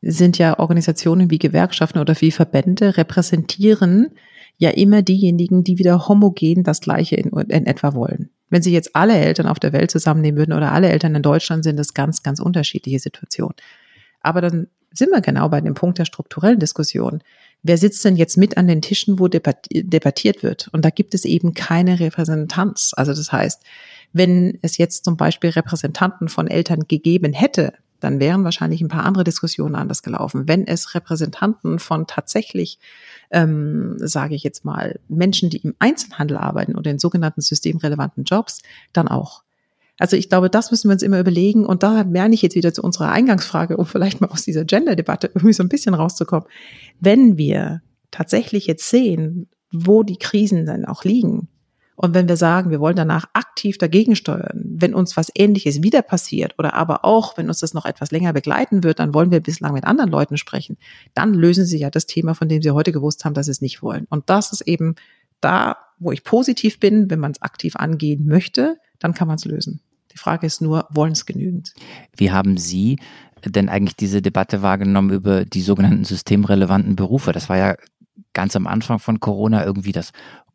[0.00, 4.10] sind ja Organisationen wie Gewerkschaften oder wie Verbände repräsentieren
[4.58, 8.30] ja immer diejenigen, die wieder homogen das Gleiche in, in etwa wollen.
[8.50, 11.64] Wenn Sie jetzt alle Eltern auf der Welt zusammennehmen würden oder alle Eltern in Deutschland,
[11.64, 13.56] sind das ganz, ganz unterschiedliche Situationen.
[14.20, 17.20] Aber dann sind wir genau bei dem Punkt der strukturellen Diskussion.
[17.62, 20.68] Wer sitzt denn jetzt mit an den Tischen, wo debattiert wird?
[20.72, 22.92] Und da gibt es eben keine Repräsentanz.
[22.94, 23.62] Also das heißt,
[24.12, 27.72] wenn es jetzt zum Beispiel Repräsentanten von Eltern gegeben hätte,
[28.04, 30.46] dann wären wahrscheinlich ein paar andere Diskussionen anders gelaufen.
[30.46, 32.78] Wenn es Repräsentanten von tatsächlich,
[33.30, 38.62] ähm, sage ich jetzt mal, Menschen, die im Einzelhandel arbeiten oder in sogenannten systemrelevanten Jobs,
[38.92, 39.42] dann auch.
[39.98, 41.64] Also ich glaube, das müssen wir uns immer überlegen.
[41.64, 45.28] Und da lerne ich jetzt wieder zu unserer Eingangsfrage, um vielleicht mal aus dieser Gender-Debatte
[45.28, 46.48] irgendwie so ein bisschen rauszukommen.
[47.00, 47.80] Wenn wir
[48.10, 51.48] tatsächlich jetzt sehen, wo die Krisen dann auch liegen,
[51.96, 56.02] und wenn wir sagen, wir wollen danach aktiv dagegen steuern, wenn uns was Ähnliches wieder
[56.02, 59.40] passiert oder aber auch, wenn uns das noch etwas länger begleiten wird, dann wollen wir
[59.40, 60.76] bislang mit anderen Leuten sprechen,
[61.14, 63.60] dann lösen sie ja das Thema, von dem sie heute gewusst haben, dass sie es
[63.60, 64.06] nicht wollen.
[64.10, 64.96] Und das ist eben
[65.40, 69.44] da, wo ich positiv bin, wenn man es aktiv angehen möchte, dann kann man es
[69.44, 69.80] lösen.
[70.12, 71.74] Die Frage ist nur, wollen es genügend?
[72.16, 72.98] Wie haben Sie
[73.44, 77.32] denn eigentlich diese Debatte wahrgenommen über die sogenannten systemrelevanten Berufe?
[77.32, 77.76] Das war ja
[78.32, 80.12] ganz am Anfang von Corona irgendwie das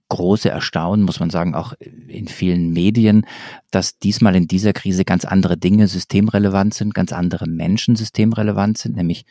[0.10, 1.74] große Erstaunen, muss man sagen, auch
[2.08, 3.26] in vielen Medien,
[3.72, 8.96] dass diesmal in dieser Krise ganz andere Dinge systemrelevant sind, ganz andere Menschen systemrelevant sind,
[8.96, 9.26] nämlich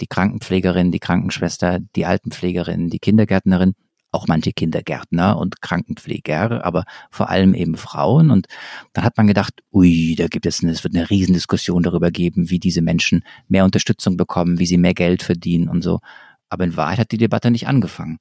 [0.00, 3.74] die Krankenpflegerin, die Krankenschwester, die Altenpflegerin, die Kindergärtnerin,
[4.10, 8.30] auch manche Kindergärtner und Krankenpfleger, aber vor allem eben Frauen.
[8.30, 8.46] Und
[8.92, 12.50] dann hat man gedacht, ui, da gibt es eine, es wird eine Riesendiskussion darüber geben,
[12.50, 16.00] wie diese Menschen mehr Unterstützung bekommen, wie sie mehr Geld verdienen und so.
[16.48, 18.18] Aber in Wahrheit hat die Debatte nicht angefangen.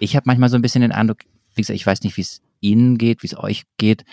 [0.00, 1.18] Ich habe manchmal so ein bisschen den Eindruck,
[1.54, 4.04] wie gesagt, ich weiß nicht, wie es Ihnen geht, wie es euch geht.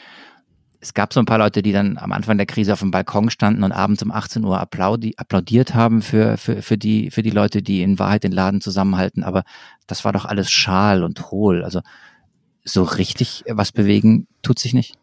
[0.80, 3.30] Es gab so ein paar Leute, die dann am Anfang der Krise auf dem Balkon
[3.32, 7.32] standen und abends um 18 Uhr applaudi applaudiert haben für, für, für, die, für die
[7.32, 9.24] Leute, die in Wahrheit den Laden zusammenhalten.
[9.24, 9.44] Aber
[9.88, 11.64] das war doch alles schal und hohl.
[11.64, 11.82] Also
[12.64, 14.96] so richtig was bewegen tut sich nicht.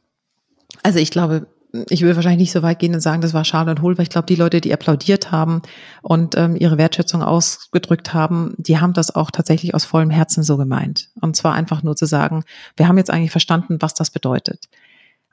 [0.82, 1.46] Also ich glaube,
[1.88, 4.04] ich will wahrscheinlich nicht so weit gehen und sagen, das war schade und hohl, weil
[4.04, 5.62] ich glaube, die Leute, die applaudiert haben
[6.02, 10.56] und ähm, ihre Wertschätzung ausgedrückt haben, die haben das auch tatsächlich aus vollem Herzen so
[10.56, 11.08] gemeint.
[11.20, 12.44] Und zwar einfach nur zu sagen,
[12.76, 14.68] wir haben jetzt eigentlich verstanden, was das bedeutet.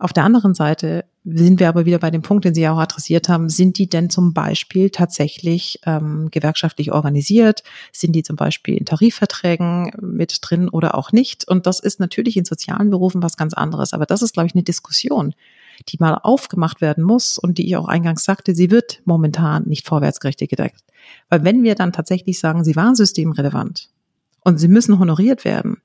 [0.02, 2.80] Auf der anderen Seite sind wir aber wieder bei dem Punkt, den Sie ja auch
[2.80, 3.50] adressiert haben.
[3.50, 7.64] Sind die denn zum Beispiel tatsächlich ähm, gewerkschaftlich organisiert?
[7.92, 11.46] Sind die zum Beispiel in Tarifverträgen mit drin oder auch nicht?
[11.50, 13.92] Und das ist natürlich in sozialen Berufen was ganz anderes.
[13.92, 15.36] Aber das ist, glaube ich, eine Diskussion,
[15.88, 19.88] die mal aufgemacht werden muss und die ich auch eingangs sagte, sie wird momentan nicht
[19.88, 20.84] vorwärtsgerichtet gedeckt.
[21.30, 23.90] Weil wenn wir dann tatsächlich sagen, sie waren systemrelevant
[24.44, 25.78] und sie müssen honoriert werden,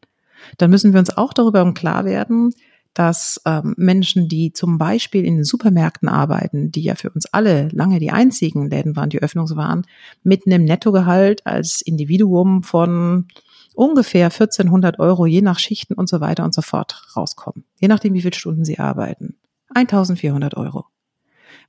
[0.58, 2.52] dann müssen wir uns auch darüber Klar werden,
[2.94, 7.68] dass ähm, Menschen, die zum Beispiel in den Supermärkten arbeiten, die ja für uns alle
[7.72, 9.84] lange die einzigen Läden waren, die Öffnungs waren,
[10.22, 13.26] mit einem Nettogehalt als Individuum von
[13.74, 17.64] ungefähr 1400 Euro je nach Schichten und so weiter und so fort rauskommen.
[17.80, 19.34] Je nachdem, wie viele Stunden sie arbeiten.
[19.74, 20.86] 1400 Euro.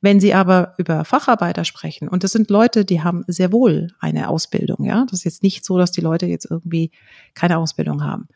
[0.01, 4.30] Wenn Sie aber über Facharbeiter sprechen, und das sind Leute, die haben sehr wohl eine
[4.30, 6.91] Ausbildung, ja, das ist jetzt nicht so, dass die Leute jetzt irgendwie
[7.34, 8.28] keine Ausbildung haben.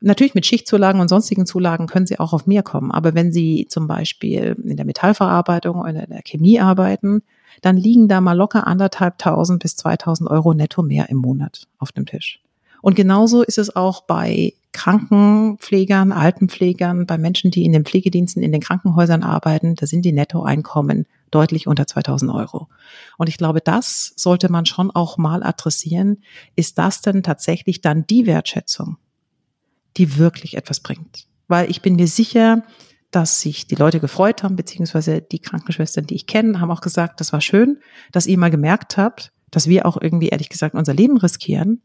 [0.00, 2.92] Natürlich mit Schichtzulagen und sonstigen Zulagen können sie auch auf mehr kommen.
[2.92, 7.22] Aber wenn sie zum Beispiel in der Metallverarbeitung oder in der Chemie arbeiten,
[7.62, 11.90] dann liegen da mal locker anderthalb tausend bis zweitausend Euro netto mehr im Monat auf
[11.90, 12.40] dem Tisch.
[12.80, 18.52] Und genauso ist es auch bei Krankenpflegern, Altenpflegern, bei Menschen, die in den Pflegediensten in
[18.52, 19.74] den Krankenhäusern arbeiten.
[19.74, 22.68] Da sind die Nettoeinkommen deutlich unter 2000 Euro.
[23.16, 26.22] Und ich glaube, das sollte man schon auch mal adressieren.
[26.56, 28.96] Ist das denn tatsächlich dann die Wertschätzung,
[29.96, 31.26] die wirklich etwas bringt.
[31.48, 32.62] Weil ich bin mir sicher,
[33.10, 37.20] dass sich die Leute gefreut haben, beziehungsweise die Krankenschwestern, die ich kenne, haben auch gesagt,
[37.20, 37.78] das war schön,
[38.12, 41.82] dass ihr mal gemerkt habt, dass wir auch irgendwie, ehrlich gesagt, unser Leben riskieren.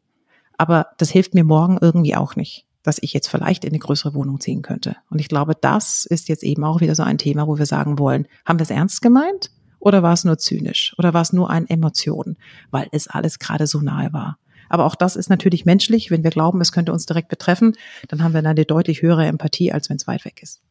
[0.57, 4.13] Aber das hilft mir morgen irgendwie auch nicht, dass ich jetzt vielleicht in eine größere
[4.13, 4.95] Wohnung ziehen könnte.
[5.09, 7.97] Und ich glaube, das ist jetzt eben auch wieder so ein Thema, wo wir sagen
[7.97, 9.51] wollen, haben wir es ernst gemeint?
[9.79, 10.93] Oder war es nur zynisch?
[10.97, 12.37] Oder war es nur eine Emotion,
[12.71, 14.37] weil es alles gerade so nahe war?
[14.69, 16.09] Aber auch das ist natürlich menschlich.
[16.09, 17.75] Wenn wir glauben, es könnte uns direkt betreffen,
[18.07, 20.61] dann haben wir eine deutlich höhere Empathie, als wenn es weit weg ist.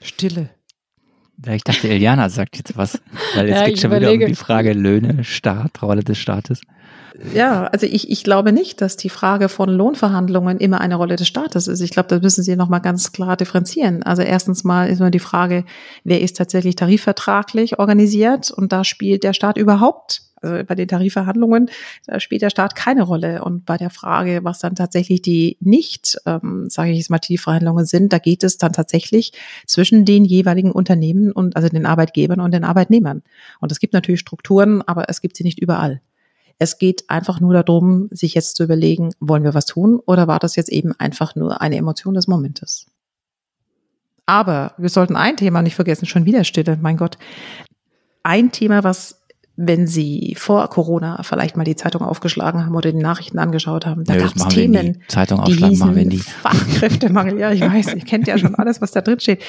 [0.00, 0.50] Stille.
[1.46, 3.00] Ich dachte, Eliana sagt jetzt was,
[3.34, 4.24] weil es Ja, geht schon wieder überlege.
[4.24, 6.60] um die Frage Löhne, Staat, Rolle des Staates.
[7.34, 11.26] Ja, also ich, ich glaube nicht, dass die Frage von Lohnverhandlungen immer eine Rolle des
[11.28, 11.80] Staates ist.
[11.80, 14.02] Ich glaube, da müssen Sie nochmal ganz klar differenzieren.
[14.02, 15.64] Also erstens mal ist immer die Frage,
[16.04, 21.70] wer ist tatsächlich tarifvertraglich organisiert und da spielt der Staat überhaupt also bei den Tarifverhandlungen,
[22.18, 23.42] spielt der Staat keine Rolle.
[23.42, 27.86] Und bei der Frage, was dann tatsächlich die nicht, ähm, sage ich jetzt mal, Tarifverhandlungen
[27.86, 29.32] sind, da geht es dann tatsächlich
[29.66, 33.22] zwischen den jeweiligen Unternehmen und also den Arbeitgebern und den Arbeitnehmern.
[33.60, 36.00] Und es gibt natürlich Strukturen, aber es gibt sie nicht überall.
[36.58, 40.38] Es geht einfach nur darum, sich jetzt zu überlegen, wollen wir was tun oder war
[40.38, 42.86] das jetzt eben einfach nur eine Emotion des Momentes?
[44.24, 47.18] Aber wir sollten ein Thema nicht vergessen, schon wieder Stille, mein Gott.
[48.22, 49.22] Ein Thema, was
[49.56, 54.04] wenn Sie vor Corona vielleicht mal die Zeitung aufgeschlagen haben oder die Nachrichten angeschaut haben,
[54.04, 54.48] da Nö, gab es.
[54.48, 56.18] Themen, Zeitung die aufschlagen machen wir hießen nie.
[56.18, 57.38] Fachkräftemangel.
[57.40, 59.42] Ja, ich weiß, ihr kennt ja schon alles, was da drin steht.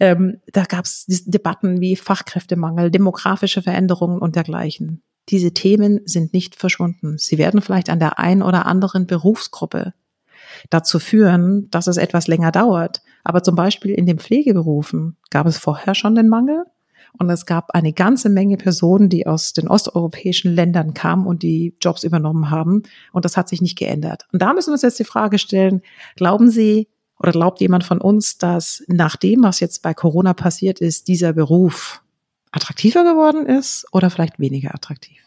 [0.00, 5.02] Ähm, da gab es Debatten wie Fachkräftemangel, demografische Veränderungen und dergleichen.
[5.30, 7.16] Diese Themen sind nicht verschwunden.
[7.16, 9.94] Sie werden vielleicht an der einen oder anderen Berufsgruppe
[10.70, 13.02] dazu führen, dass es etwas länger dauert.
[13.24, 16.64] Aber zum Beispiel in den Pflegeberufen gab es vorher schon den Mangel.
[17.18, 21.76] Und es gab eine ganze Menge Personen, die aus den osteuropäischen Ländern kamen und die
[21.80, 22.82] Jobs übernommen haben.
[23.12, 24.26] Und das hat sich nicht geändert.
[24.32, 25.82] Und da müssen wir uns jetzt die Frage stellen,
[26.16, 26.88] glauben Sie
[27.18, 31.32] oder glaubt jemand von uns, dass nach dem, was jetzt bei Corona passiert ist, dieser
[31.32, 32.02] Beruf
[32.50, 35.18] attraktiver geworden ist oder vielleicht weniger attraktiv?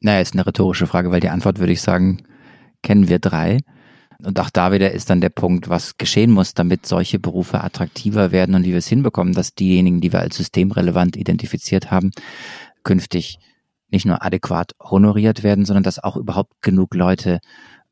[0.00, 2.22] Naja, ist eine rhetorische Frage, weil die Antwort würde ich sagen,
[2.82, 3.58] kennen wir drei.
[4.24, 8.32] Und auch da wieder ist dann der Punkt, was geschehen muss, damit solche Berufe attraktiver
[8.32, 12.10] werden und wie wir es hinbekommen, dass diejenigen, die wir als systemrelevant identifiziert haben,
[12.82, 13.38] künftig
[13.90, 17.38] nicht nur adäquat honoriert werden, sondern dass auch überhaupt genug Leute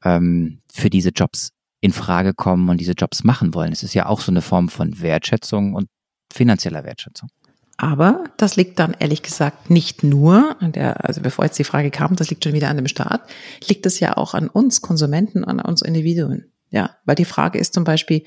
[0.05, 3.73] ähm, für diese Jobs in Frage kommen und diese Jobs machen wollen.
[3.73, 5.89] Es ist ja auch so eine Form von Wertschätzung und
[6.33, 7.31] finanzieller Wertschätzung.
[7.79, 11.91] Aber das liegt dann ehrlich gesagt nicht nur an der, also bevor jetzt die Frage
[11.91, 13.29] kam, das liegt schon wieder an dem Staat,
[13.69, 16.51] liegt es ja auch an uns Konsumenten, an uns Individuen.
[16.71, 18.25] Ja, weil die Frage ist zum Beispiel,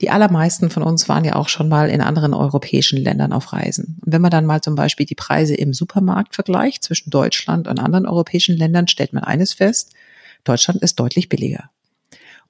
[0.00, 4.00] die allermeisten von uns waren ja auch schon mal in anderen europäischen Ländern auf Reisen.
[4.04, 7.78] Und wenn man dann mal zum Beispiel die Preise im Supermarkt vergleicht zwischen Deutschland und
[7.78, 9.92] anderen europäischen Ländern, stellt man eines fest,
[10.42, 11.70] Deutschland ist deutlich billiger.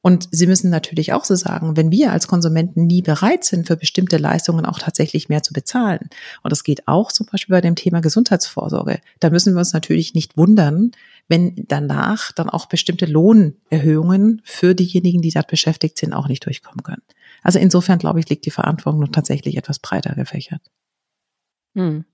[0.04, 3.76] Und Sie müssen natürlich auch so sagen, wenn wir als Konsumenten nie bereit sind, für
[3.78, 6.10] bestimmte Leistungen auch tatsächlich mehr zu bezahlen,
[6.42, 10.12] und das geht auch zum Beispiel bei dem Thema Gesundheitsvorsorge, da müssen wir uns natürlich
[10.12, 10.90] nicht wundern,
[11.26, 16.82] wenn danach dann auch bestimmte Lohnerhöhungen für diejenigen, die dort beschäftigt sind, auch nicht durchkommen
[16.82, 17.02] können.
[17.42, 20.60] Also insofern, glaube ich, liegt die Verantwortung noch tatsächlich etwas breiter gefächert.
[21.74, 22.04] Hm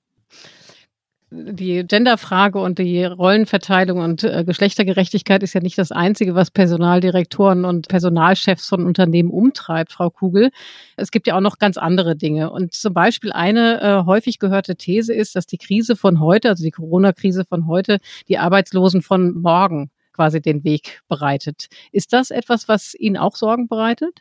[1.31, 7.65] die Genderfrage und die Rollenverteilung und äh, Geschlechtergerechtigkeit ist ja nicht das Einzige, was Personaldirektoren
[7.65, 10.51] und Personalchefs von Unternehmen umtreibt, Frau Kugel.
[10.97, 12.51] Es gibt ja auch noch ganz andere Dinge.
[12.51, 16.65] Und zum Beispiel eine äh, häufig gehörte These ist, dass die Krise von heute, also
[16.65, 21.69] die Corona-Krise von heute, die Arbeitslosen von morgen quasi den Weg bereitet.
[21.93, 24.21] Ist das etwas, was Ihnen auch Sorgen bereitet?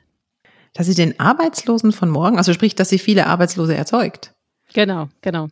[0.73, 4.35] Dass sie den Arbeitslosen von morgen, also sprich, dass sie viele Arbeitslose erzeugt.
[4.71, 5.47] Genau, genau.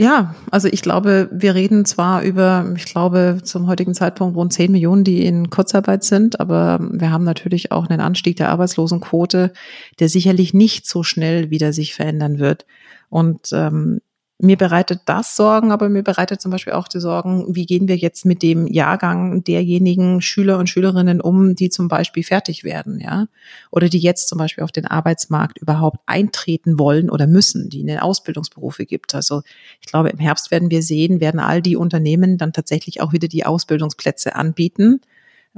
[0.00, 4.72] Ja, also ich glaube, wir reden zwar über, ich glaube, zum heutigen Zeitpunkt rund 10
[4.72, 9.52] Millionen, die in Kurzarbeit sind, aber wir haben natürlich auch einen Anstieg der Arbeitslosenquote,
[9.98, 12.64] der sicherlich nicht so schnell wieder sich verändern wird.
[13.10, 14.00] Und ähm,
[14.42, 17.96] mir bereitet das Sorgen, aber mir bereitet zum Beispiel auch die Sorgen, wie gehen wir
[17.96, 23.26] jetzt mit dem Jahrgang derjenigen Schüler und Schülerinnen um, die zum Beispiel fertig werden, ja,
[23.70, 27.86] oder die jetzt zum Beispiel auf den Arbeitsmarkt überhaupt eintreten wollen oder müssen, die in
[27.86, 29.14] den Ausbildungsberufe gibt.
[29.14, 29.42] Also
[29.80, 33.28] ich glaube, im Herbst werden wir sehen, werden all die Unternehmen dann tatsächlich auch wieder
[33.28, 35.00] die Ausbildungsplätze anbieten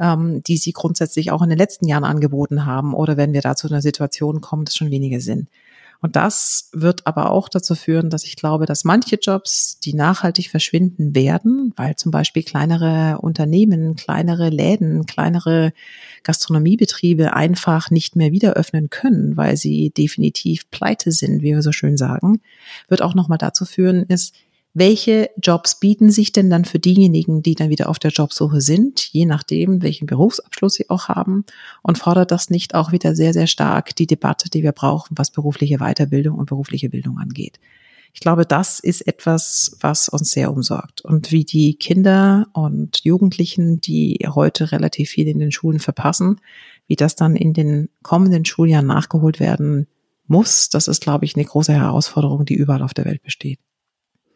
[0.00, 3.56] ähm, die sie grundsätzlich auch in den letzten Jahren angeboten haben, oder wenn wir da
[3.56, 5.48] zu einer Situation kommen, das schon weniger sind.
[6.02, 10.50] Und das wird aber auch dazu führen, dass ich glaube, dass manche Jobs, die nachhaltig
[10.50, 15.72] verschwinden werden, weil zum Beispiel kleinere Unternehmen, kleinere Läden, kleinere
[16.24, 21.70] Gastronomiebetriebe einfach nicht mehr wieder öffnen können, weil sie definitiv pleite sind, wie wir so
[21.70, 22.40] schön sagen,
[22.88, 24.34] wird auch nochmal dazu führen, ist,
[24.74, 29.00] welche Jobs bieten sich denn dann für diejenigen, die dann wieder auf der Jobsuche sind,
[29.12, 31.44] je nachdem, welchen Berufsabschluss sie auch haben
[31.82, 35.30] und fordert das nicht auch wieder sehr, sehr stark die Debatte, die wir brauchen, was
[35.30, 37.58] berufliche Weiterbildung und berufliche Bildung angeht.
[38.14, 41.00] Ich glaube, das ist etwas, was uns sehr umsorgt.
[41.00, 46.40] Und wie die Kinder und Jugendlichen, die heute relativ viel in den Schulen verpassen,
[46.86, 49.86] wie das dann in den kommenden Schuljahren nachgeholt werden
[50.26, 53.58] muss, das ist, glaube ich, eine große Herausforderung, die überall auf der Welt besteht.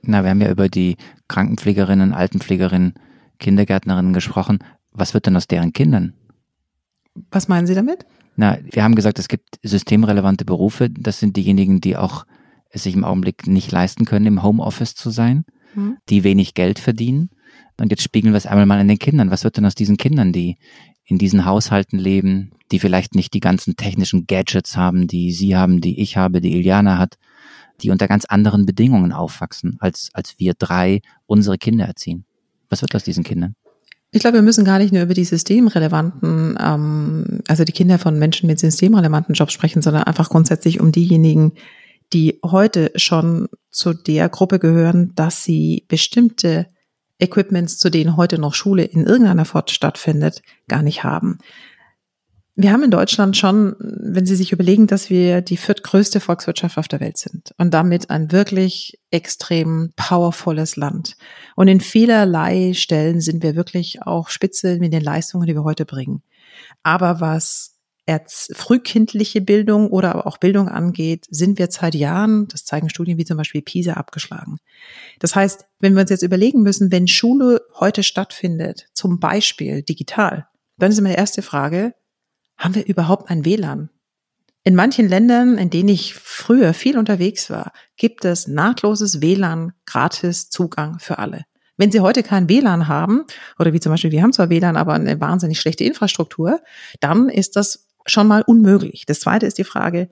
[0.07, 0.97] Na, wir haben ja über die
[1.29, 2.95] Krankenpflegerinnen, Altenpflegerinnen,
[3.39, 4.59] Kindergärtnerinnen gesprochen.
[4.93, 6.15] Was wird denn aus deren Kindern?
[7.31, 8.07] Was meinen Sie damit?
[8.37, 10.91] Na, wir haben gesagt, es gibt systemrelevante Berufe.
[10.91, 12.27] Das sind diejenigen, die auch
[12.71, 15.45] es sich im Augenblick nicht leisten können, im Homeoffice zu sein,
[15.75, 15.97] mhm.
[16.09, 17.31] die wenig Geld verdienen.
[17.79, 19.31] Und jetzt spiegeln wir es einmal mal in den Kindern.
[19.31, 20.57] Was wird denn aus diesen Kindern, die
[21.05, 25.81] in diesen Haushalten leben, die vielleicht nicht die ganzen technischen Gadgets haben, die Sie haben,
[25.81, 27.17] die ich habe, die Iliana hat,
[27.83, 32.25] die unter ganz anderen Bedingungen aufwachsen, als, als wir drei unsere Kinder erziehen.
[32.69, 33.55] Was wird aus diesen Kindern?
[34.13, 38.19] Ich glaube, wir müssen gar nicht nur über die systemrelevanten, ähm, also die Kinder von
[38.19, 41.53] Menschen mit systemrelevanten Jobs sprechen, sondern einfach grundsätzlich um diejenigen,
[42.13, 46.67] die heute schon zu der Gruppe gehören, dass sie bestimmte
[47.19, 51.39] Equipments, zu denen heute noch Schule in irgendeiner Form stattfindet, gar nicht haben.
[52.59, 56.89] Wir haben in Deutschland schon, wenn Sie sich überlegen, dass wir die viertgrößte Volkswirtschaft auf
[56.89, 61.19] der Welt sind und damit ein wirklich extrem powervolles Land.
[61.55, 65.85] Und in vielerlei Stellen sind wir wirklich auch spitze mit den Leistungen, die wir heute
[65.85, 66.23] bringen.
[66.83, 67.75] Aber was
[68.55, 73.25] frühkindliche Bildung oder aber auch Bildung angeht, sind wir seit Jahren, das zeigen Studien wie
[73.25, 74.59] zum Beispiel PISA, abgeschlagen.
[75.19, 80.47] Das heißt, wenn wir uns jetzt überlegen müssen, wenn Schule heute stattfindet, zum Beispiel digital,
[80.79, 81.95] dann ist immer die erste Frage,
[82.57, 83.91] haben wir überhaupt ein WLAN?
[84.65, 90.51] In manchen Ländern, in denen ich früher viel unterwegs war, gibt es nahtloses WLAN, gratis
[90.51, 91.45] Zugang für alle.
[91.77, 93.25] Wenn Sie heute kein WLAN haben,
[93.59, 96.61] oder wie zum Beispiel, wir haben zwar WLAN, aber eine wahnsinnig schlechte Infrastruktur,
[97.01, 99.05] dann ist das schon mal unmöglich.
[99.07, 100.09] Das zweite ist die Frage,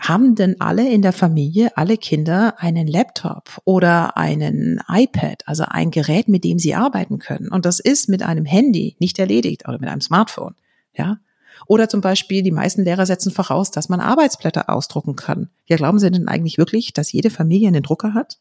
[0.00, 5.90] haben denn alle in der Familie, alle Kinder einen Laptop oder einen iPad, also ein
[5.90, 7.48] Gerät, mit dem sie arbeiten können?
[7.48, 10.54] Und das ist mit einem Handy nicht erledigt oder mit einem Smartphone.
[10.92, 11.18] Ja,
[11.66, 15.50] oder zum Beispiel, die meisten Lehrer setzen voraus, dass man Arbeitsblätter ausdrucken kann.
[15.66, 18.38] Ja, glauben Sie denn eigentlich wirklich, dass jede Familie einen Drucker hat?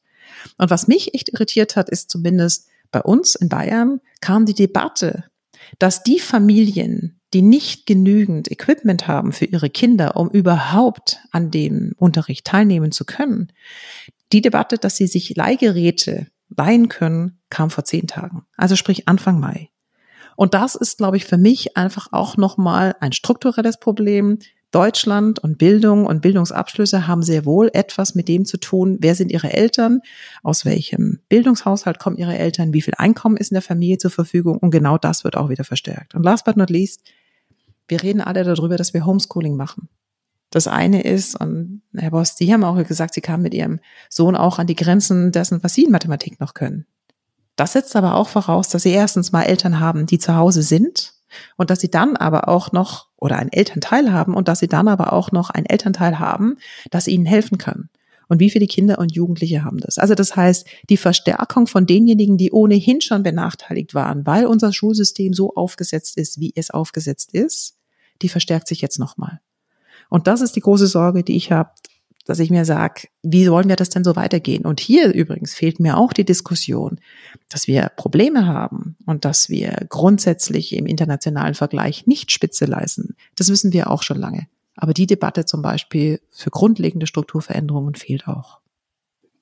[0.57, 5.25] Und was mich echt irritiert hat, ist zumindest bei uns in Bayern kam die Debatte,
[5.79, 11.93] dass die Familien, die nicht genügend Equipment haben für ihre Kinder, um überhaupt an dem
[11.97, 13.51] Unterricht teilnehmen zu können,
[14.31, 18.45] die Debatte, dass sie sich Leihgeräte leihen können, kam vor zehn Tagen.
[18.55, 19.69] Also sprich Anfang Mai.
[20.35, 24.39] Und das ist, glaube ich, für mich einfach auch nochmal ein strukturelles Problem.
[24.71, 29.31] Deutschland und Bildung und Bildungsabschlüsse haben sehr wohl etwas mit dem zu tun, wer sind
[29.31, 30.01] ihre Eltern,
[30.43, 34.57] aus welchem Bildungshaushalt kommen ihre Eltern, wie viel Einkommen ist in der Familie zur Verfügung
[34.57, 36.13] und genau das wird auch wieder verstärkt.
[36.13, 37.03] Und last but not least,
[37.87, 39.87] wir reden alle darüber, dass wir Homeschooling machen.
[40.49, 43.79] Das eine ist, und Herr Boss, Sie haben auch gesagt, Sie kamen mit Ihrem
[44.09, 46.85] Sohn auch an die Grenzen dessen, was Sie in Mathematik noch können.
[47.55, 51.13] Das setzt aber auch voraus, dass sie erstens mal Eltern haben, die zu Hause sind
[51.57, 54.87] und dass sie dann aber auch noch oder einen Elternteil haben und dass sie dann
[54.87, 56.57] aber auch noch einen Elternteil haben,
[56.91, 57.89] das ihnen helfen kann.
[58.27, 59.97] Und wie viele Kinder und Jugendliche haben das?
[59.97, 65.33] Also das heißt, die Verstärkung von denjenigen, die ohnehin schon benachteiligt waren, weil unser Schulsystem
[65.33, 67.77] so aufgesetzt ist, wie es aufgesetzt ist,
[68.21, 69.41] die verstärkt sich jetzt nochmal.
[70.09, 71.71] Und das ist die große Sorge, die ich habe,
[72.25, 74.65] dass ich mir sage, wie wollen wir das denn so weitergehen?
[74.65, 76.99] Und hier übrigens fehlt mir auch die Diskussion,
[77.49, 83.15] dass wir Probleme haben und dass wir grundsätzlich im internationalen Vergleich nicht Spitze leisten.
[83.35, 84.47] Das wissen wir auch schon lange.
[84.75, 88.59] Aber die Debatte zum Beispiel für grundlegende Strukturveränderungen fehlt auch.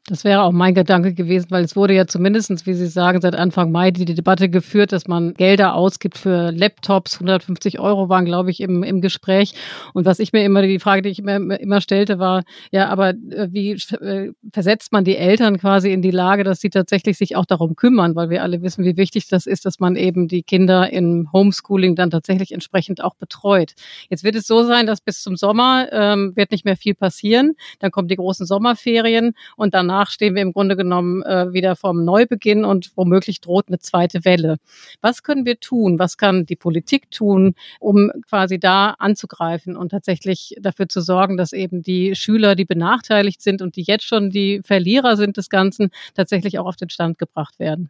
[0.08, 3.36] Das wäre auch mein Gedanke gewesen, weil es wurde ja zumindestens, wie Sie sagen, seit
[3.36, 7.22] Anfang Mai die Debatte geführt, dass man Gelder ausgibt für Laptops.
[7.22, 9.54] 150 Euro waren, glaube ich, im, im Gespräch.
[9.94, 13.12] Und was ich mir immer, die Frage, die ich mir immer stellte, war, ja, aber
[13.12, 17.38] äh, wie äh, versetzt man die Eltern quasi in die Lage, dass sie tatsächlich sich
[17.38, 18.14] auch darum kümmern?
[18.14, 21.96] Weil wir alle wissen, wie wichtig das ist, dass man eben die Kinder im Homeschooling
[21.96, 23.72] dann tatsächlich entsprechend auch betreut.
[24.10, 27.54] Jetzt wird es so sein, dass bis zum Sommer ähm, wird nicht mehr viel passieren.
[27.80, 31.76] Dann kommen die großen Sommerferien und danach danach stehen wir im Grunde genommen äh, wieder
[31.76, 34.58] vorm Neubeginn und womöglich droht eine zweite Welle.
[35.02, 36.00] Was können wir tun?
[36.00, 41.54] Was kann die Politik tun, um quasi da anzugreifen und tatsächlich dafür zu sorgen, dass
[41.54, 45.92] eben die Schüler, die benachteiligt sind und die jetzt schon die Verlierer sind des Ganzen,
[46.16, 47.90] tatsächlich auch auf den Stand gebracht werden?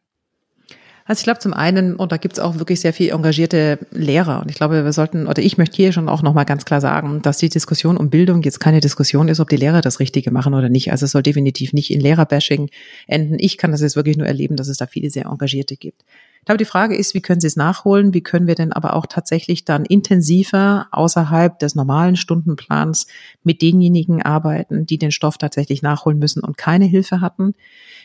[1.06, 4.42] Also ich glaube zum einen, und da gibt es auch wirklich sehr viel engagierte Lehrer.
[4.42, 7.22] Und ich glaube, wir sollten, oder ich möchte hier schon auch nochmal ganz klar sagen,
[7.22, 10.54] dass die Diskussion um Bildung jetzt keine Diskussion ist, ob die Lehrer das Richtige machen
[10.54, 10.92] oder nicht.
[10.92, 12.70] Also es soll definitiv nicht in Lehrerbashing
[13.08, 13.36] enden.
[13.38, 16.04] Ich kann das jetzt wirklich nur erleben, dass es da viele sehr engagierte gibt.
[16.40, 18.14] Ich glaube, die Frage ist, wie können Sie es nachholen?
[18.14, 23.08] Wie können wir denn aber auch tatsächlich dann intensiver außerhalb des normalen Stundenplans
[23.44, 27.56] mit denjenigen arbeiten, die den Stoff tatsächlich nachholen müssen und keine Hilfe hatten?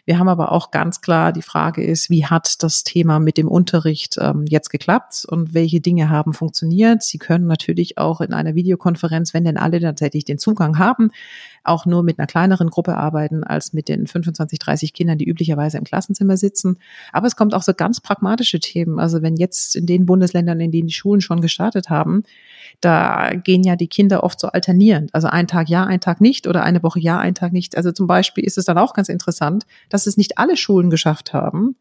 [0.09, 3.47] Wir haben aber auch ganz klar, die Frage ist, wie hat das Thema mit dem
[3.47, 7.03] Unterricht ähm, jetzt geklappt und welche Dinge haben funktioniert?
[7.03, 11.11] Sie können natürlich auch in einer Videokonferenz, wenn denn alle tatsächlich den Zugang haben,
[11.63, 15.77] auch nur mit einer kleineren Gruppe arbeiten als mit den 25, 30 Kindern, die üblicherweise
[15.77, 16.79] im Klassenzimmer sitzen.
[17.13, 18.99] Aber es kommt auch so ganz pragmatische Themen.
[18.99, 22.23] Also wenn jetzt in den Bundesländern, in denen die Schulen schon gestartet haben,
[22.81, 25.15] da gehen ja die Kinder oft so alternierend.
[25.15, 27.77] Also ein Tag ja, ein Tag nicht oder eine Woche ja, ein Tag nicht.
[27.77, 31.33] Also zum Beispiel ist es dann auch ganz interessant, dass es nicht alle Schulen geschafft
[31.33, 31.77] haben,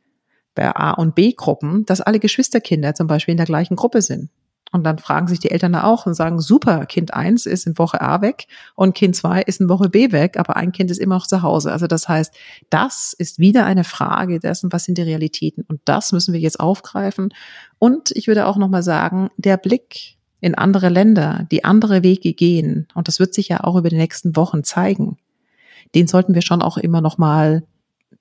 [0.56, 4.30] bei A- und B-Gruppen, dass alle Geschwisterkinder zum Beispiel in der gleichen Gruppe sind.
[4.72, 7.78] Und dann fragen sich die Eltern da auch und sagen, super, Kind eins ist in
[7.78, 10.98] Woche A weg und Kind zwei ist in Woche B weg, aber ein Kind ist
[10.98, 11.72] immer noch zu Hause.
[11.72, 12.34] Also das heißt,
[12.70, 15.64] das ist wieder eine Frage dessen, was sind die Realitäten?
[15.68, 17.34] Und das müssen wir jetzt aufgreifen.
[17.80, 22.88] Und ich würde auch nochmal sagen, der Blick in andere Länder, die andere Wege gehen,
[22.94, 25.18] und das wird sich ja auch über die nächsten Wochen zeigen,
[25.96, 27.64] den sollten wir schon auch immer noch mal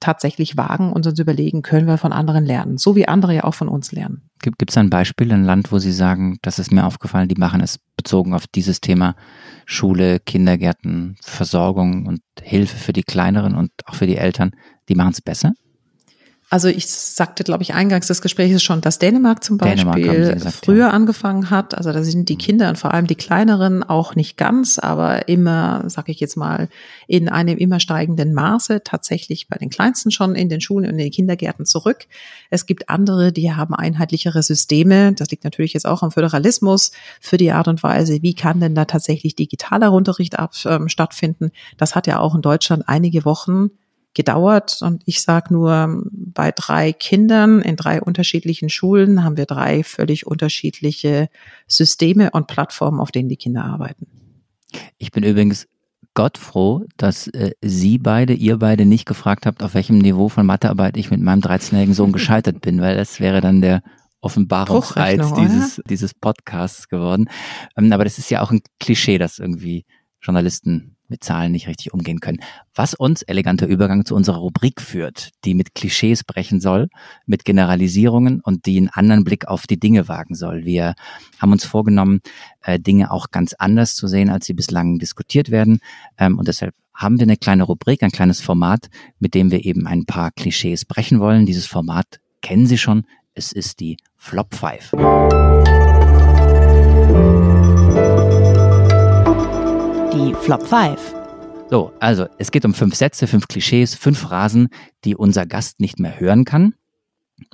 [0.01, 3.55] tatsächlich wagen und uns überlegen, können wir von anderen lernen, so wie andere ja auch
[3.55, 4.29] von uns lernen.
[4.41, 7.61] Gibt es ein Beispiel, ein Land, wo Sie sagen, das ist mir aufgefallen, die machen
[7.61, 9.17] es bezogen auf dieses Thema
[9.65, 14.53] Schule, Kindergärten, Versorgung und Hilfe für die Kleineren und auch für die Eltern,
[14.89, 15.53] die machen es besser?
[16.49, 20.65] Also ich sagte, glaube ich, eingangs des Gesprächs schon, dass Dänemark zum Beispiel Dänemark, gesagt,
[20.65, 20.91] früher ja.
[20.91, 21.77] angefangen hat.
[21.77, 25.83] Also da sind die Kinder und vor allem die kleineren auch nicht ganz, aber immer,
[25.91, 26.69] sage ich jetzt mal,
[27.09, 30.99] in einem immer steigenden Maße tatsächlich bei den Kleinsten schon in den Schulen und in
[30.99, 32.07] den Kindergärten zurück.
[32.49, 35.15] Es gibt andere, die haben einheitlichere Systeme.
[35.15, 38.77] Das liegt natürlich jetzt auch am Föderalismus für die Art und Weise, wie kann denn
[38.77, 41.51] da tatsächlich digitaler Unterricht ab, ähm, stattfinden.
[41.77, 43.71] Das hat ja auch in Deutschland einige Wochen
[44.17, 44.79] gedauert.
[44.81, 50.27] Und ich sage nur, bei drei Kindern in drei unterschiedlichen Schulen haben wir drei völlig
[50.27, 51.29] unterschiedliche
[51.69, 54.07] Systeme und Plattformen, auf denen die Kinder arbeiten.
[54.99, 55.69] Ich bin übrigens
[56.15, 60.47] Gott froh, dass äh, Sie beide, ihr beide nicht gefragt habt, auf welchem Niveau von
[60.47, 63.83] Mathearbeit ich mit meinem 13-jährigen Sohn gescheitert bin, weil das wäre dann der
[64.23, 67.29] Offenbarungsreiz dieses, dieses Podcasts geworden.
[67.77, 69.85] Ähm, aber das ist ja auch ein Klischee, dass irgendwie
[70.23, 72.39] Journalisten mit Zahlen nicht richtig umgehen können.
[72.75, 76.89] Was uns eleganter Übergang zu unserer Rubrik führt, die mit Klischees brechen soll,
[77.27, 80.65] mit Generalisierungen und die einen anderen Blick auf die Dinge wagen soll.
[80.65, 80.95] Wir
[81.39, 82.21] haben uns vorgenommen,
[82.63, 85.81] äh, Dinge auch ganz anders zu sehen, als sie bislang diskutiert werden.
[86.19, 88.89] Ähm, und deshalb haben wir eine kleine Rubrik, ein kleines Format,
[89.19, 91.47] mit dem wir eben ein paar Klischees brechen wollen.
[91.47, 93.05] Dieses Format kennen Sie schon.
[93.35, 95.76] Es ist die Flop 5.
[100.17, 101.15] Die Flop 5.
[101.69, 104.69] So, also es geht um fünf Sätze, fünf Klischees, fünf Phrasen,
[105.05, 106.75] die unser Gast nicht mehr hören kann.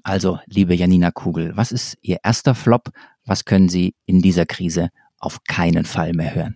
[0.04, 2.90] Also, liebe Janina Kugel, was ist Ihr erster Flop?
[3.24, 6.54] Was können Sie in dieser Krise auf keinen Fall mehr hören?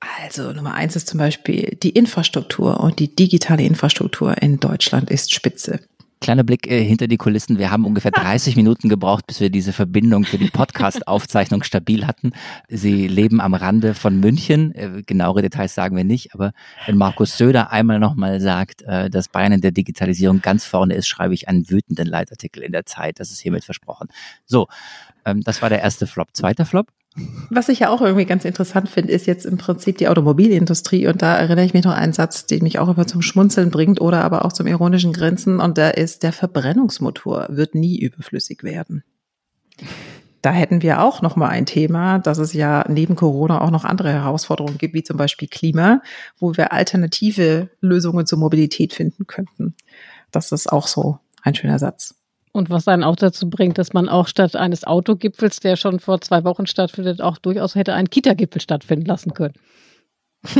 [0.00, 5.34] Also Nummer eins ist zum Beispiel die Infrastruktur und die digitale Infrastruktur in Deutschland ist
[5.34, 5.80] spitze.
[6.26, 7.56] Kleiner Blick äh, hinter die Kulissen.
[7.56, 12.32] Wir haben ungefähr 30 Minuten gebraucht, bis wir diese Verbindung für die Podcast-Aufzeichnung stabil hatten.
[12.68, 14.74] Sie leben am Rande von München.
[14.74, 16.34] Äh, genauere Details sagen wir nicht.
[16.34, 16.50] Aber
[16.84, 21.06] wenn Markus Söder einmal nochmal sagt, äh, dass Bayern in der Digitalisierung ganz vorne ist,
[21.06, 23.20] schreibe ich einen wütenden Leitartikel in der Zeit.
[23.20, 24.08] Das ist hiermit versprochen.
[24.46, 24.66] So,
[25.24, 26.30] ähm, das war der erste Flop.
[26.32, 26.88] Zweiter Flop?
[27.48, 31.06] Was ich ja auch irgendwie ganz interessant finde, ist jetzt im Prinzip die Automobilindustrie.
[31.06, 33.70] Und da erinnere ich mich noch an einen Satz, den mich auch immer zum Schmunzeln
[33.70, 35.60] bringt oder aber auch zum ironischen Grenzen.
[35.60, 39.02] Und da ist, der Verbrennungsmotor wird nie überflüssig werden.
[40.42, 43.84] Da hätten wir auch noch mal ein Thema, dass es ja neben Corona auch noch
[43.84, 46.02] andere Herausforderungen gibt, wie zum Beispiel Klima,
[46.38, 49.74] wo wir alternative Lösungen zur Mobilität finden könnten.
[50.30, 52.15] Das ist auch so ein schöner Satz.
[52.56, 56.22] Und was einen auch dazu bringt, dass man auch statt eines Autogipfels, der schon vor
[56.22, 59.52] zwei Wochen stattfindet, auch durchaus hätte einen Kita-Gipfel stattfinden lassen können.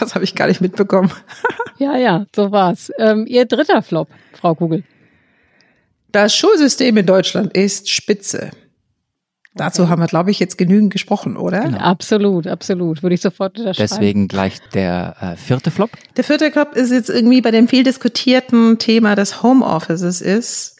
[0.00, 1.12] das habe ich gar nicht mitbekommen.
[1.78, 2.90] ja, ja, so war's.
[2.98, 4.82] Ähm, Ihr dritter Flop, Frau Kugel.
[6.10, 8.50] Das Schulsystem in Deutschland ist spitze.
[9.54, 11.60] Dazu haben wir, glaube ich, jetzt genügend gesprochen, oder?
[11.60, 11.78] Genau.
[11.78, 13.04] Absolut, absolut.
[13.04, 13.88] Würde ich sofort unterschreiben.
[13.88, 15.90] Deswegen gleich der äh, vierte Flop.
[16.16, 20.71] Der vierte Flop ist jetzt irgendwie bei dem viel diskutierten Thema des Homeoffices ist,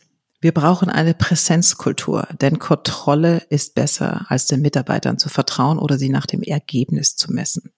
[0.42, 6.08] wir brauchen eine Präsenzkultur, denn Kontrolle ist besser, als den Mitarbeitern zu vertrauen oder sie
[6.08, 7.70] nach dem Ergebnis zu messen.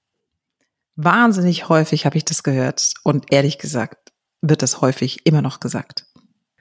[0.97, 6.07] Wahnsinnig häufig habe ich das gehört und ehrlich gesagt wird das häufig immer noch gesagt.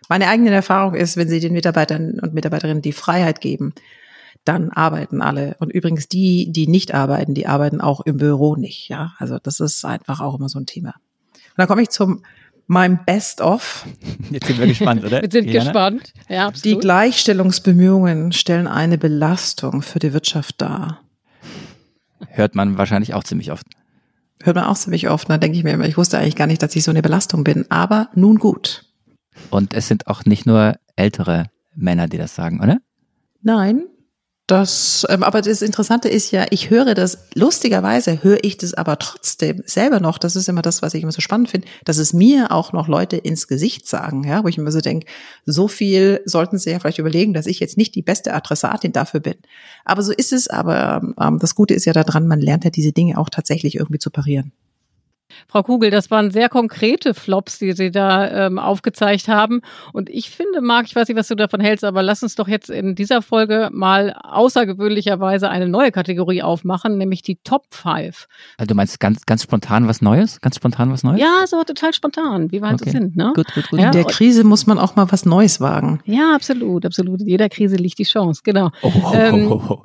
[0.10, 3.74] Meine eigene Erfahrung ist, wenn Sie den Mitarbeitern und Mitarbeiterinnen die Freiheit geben,
[4.44, 5.56] dann arbeiten alle.
[5.60, 8.90] Und übrigens die, die nicht arbeiten, die arbeiten auch im Büro nicht.
[8.90, 10.96] Ja, also das ist einfach auch immer so ein Thema.
[10.96, 12.24] Und dann komme ich zum
[12.68, 13.86] meinem Best-of.
[14.32, 15.22] Jetzt sind wir gespannt, oder?
[15.22, 15.66] Wir sind Jana?
[15.66, 16.14] gespannt.
[16.30, 16.66] Ja, absolut.
[16.66, 21.02] Die Gleichstellungsbemühungen stellen eine Belastung für die Wirtschaft dar.
[22.30, 23.68] Hört man wahrscheinlich auch ziemlich oft.
[24.42, 25.30] Hört man auch ziemlich oft.
[25.30, 27.44] Da denke ich mir immer, ich wusste eigentlich gar nicht, dass ich so eine Belastung
[27.44, 27.66] bin.
[27.70, 28.86] Aber nun gut.
[29.50, 32.78] Und es sind auch nicht nur ältere Männer, die das sagen, oder?
[33.42, 33.84] Nein,
[34.48, 39.00] das, ähm, aber das Interessante ist ja, ich höre das, lustigerweise höre ich das aber
[39.00, 42.12] trotzdem selber noch, das ist immer das, was ich immer so spannend finde, dass es
[42.12, 45.08] mir auch noch Leute ins Gesicht sagen, ja, wo ich immer so denke,
[45.46, 49.22] so viel sollten sie ja vielleicht überlegen, dass ich jetzt nicht die beste Adressatin dafür
[49.22, 49.36] bin.
[49.86, 52.92] Aber so ist es, aber ähm, das Gute ist ja daran, man lernt ja diese
[52.92, 54.52] Dinge auch tatsächlich irgendwie zu parieren.
[55.48, 59.62] Frau Kugel, das waren sehr konkrete Flops, die Sie da ähm, aufgezeigt haben.
[59.94, 62.48] Und ich finde, Marc, ich weiß nicht, was du davon hältst, aber lass uns doch
[62.48, 68.28] jetzt in dieser Folge mal außergewöhnlicherweise eine neue Kategorie aufmachen, nämlich die Top 5.
[68.58, 70.40] Also du meinst ganz, ganz spontan was Neues?
[70.42, 71.20] Ganz spontan was Neues?
[71.20, 72.92] Ja, so total spontan, wie wir halt Okay.
[72.92, 73.16] so sind.
[73.16, 73.34] Ne?
[73.36, 73.80] Gut, gut, gut.
[73.80, 76.00] Ja, In der Krise muss man auch mal was Neues wagen.
[76.06, 77.22] Ja, absolut, absolut.
[77.22, 78.72] In jeder Krise liegt die Chance, genau.
[78.82, 79.84] Oh, ho, ho, Ähm, ho, ho.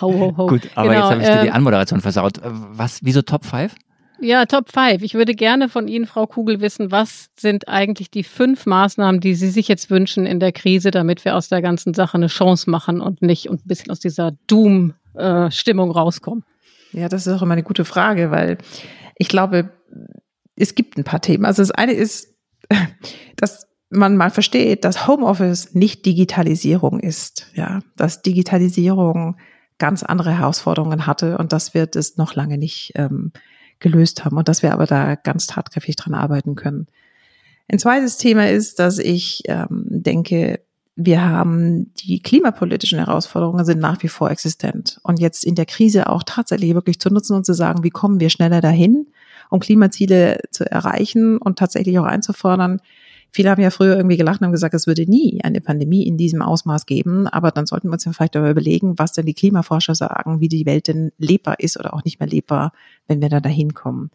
[0.00, 0.46] Ho, ho, ho.
[0.46, 2.38] Gut, aber Genau, jetzt habe ich dir die ähm, Anmoderation versaut.
[2.38, 2.42] Äh,
[2.72, 3.74] Was, wieso Top 5?
[4.20, 5.02] Ja, Top 5.
[5.02, 9.34] Ich würde gerne von Ihnen, Frau Kugel, wissen, was sind eigentlich die fünf Maßnahmen, die
[9.34, 12.70] Sie sich jetzt wünschen in der Krise, damit wir aus der ganzen Sache eine Chance
[12.70, 16.44] machen und nicht und ein bisschen aus dieser Doom-Stimmung rauskommen?
[16.92, 18.58] Ja, das ist auch immer eine gute Frage, weil
[19.16, 19.70] ich glaube,
[20.56, 21.44] es gibt ein paar Themen.
[21.44, 22.34] Also das eine ist,
[23.36, 27.50] dass man mal versteht, dass Homeoffice nicht Digitalisierung ist.
[27.54, 29.36] Ja, dass Digitalisierung
[29.78, 33.32] ganz andere Herausforderungen hatte und dass wir das noch lange nicht ähm,
[33.80, 36.86] gelöst haben und dass wir aber da ganz tatkräftig dran arbeiten können.
[37.68, 40.60] Ein zweites Thema ist, dass ich ähm, denke,
[40.96, 45.00] wir haben die klimapolitischen Herausforderungen sind nach wie vor existent.
[45.02, 48.20] Und jetzt in der Krise auch tatsächlich wirklich zu nutzen und zu sagen, wie kommen
[48.20, 49.08] wir schneller dahin,
[49.50, 52.80] um Klimaziele zu erreichen und tatsächlich auch einzufordern,
[53.34, 56.40] Viele haben ja früher irgendwie gelacht und gesagt, es würde nie eine Pandemie in diesem
[56.40, 57.26] Ausmaß geben.
[57.26, 60.46] Aber dann sollten wir uns ja vielleicht darüber überlegen, was denn die Klimaforscher sagen, wie
[60.46, 62.70] die Welt denn lebbar ist oder auch nicht mehr lebbar,
[63.08, 64.12] wenn wir da dahin kommen.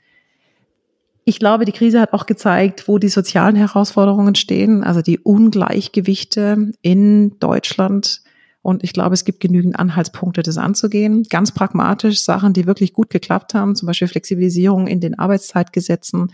[1.25, 6.71] Ich glaube, die Krise hat auch gezeigt, wo die sozialen Herausforderungen stehen, also die Ungleichgewichte
[6.81, 8.21] in Deutschland.
[8.61, 11.23] Und ich glaube, es gibt genügend Anhaltspunkte, das anzugehen.
[11.29, 16.31] Ganz pragmatisch Sachen, die wirklich gut geklappt haben, zum Beispiel Flexibilisierung in den Arbeitszeitgesetzen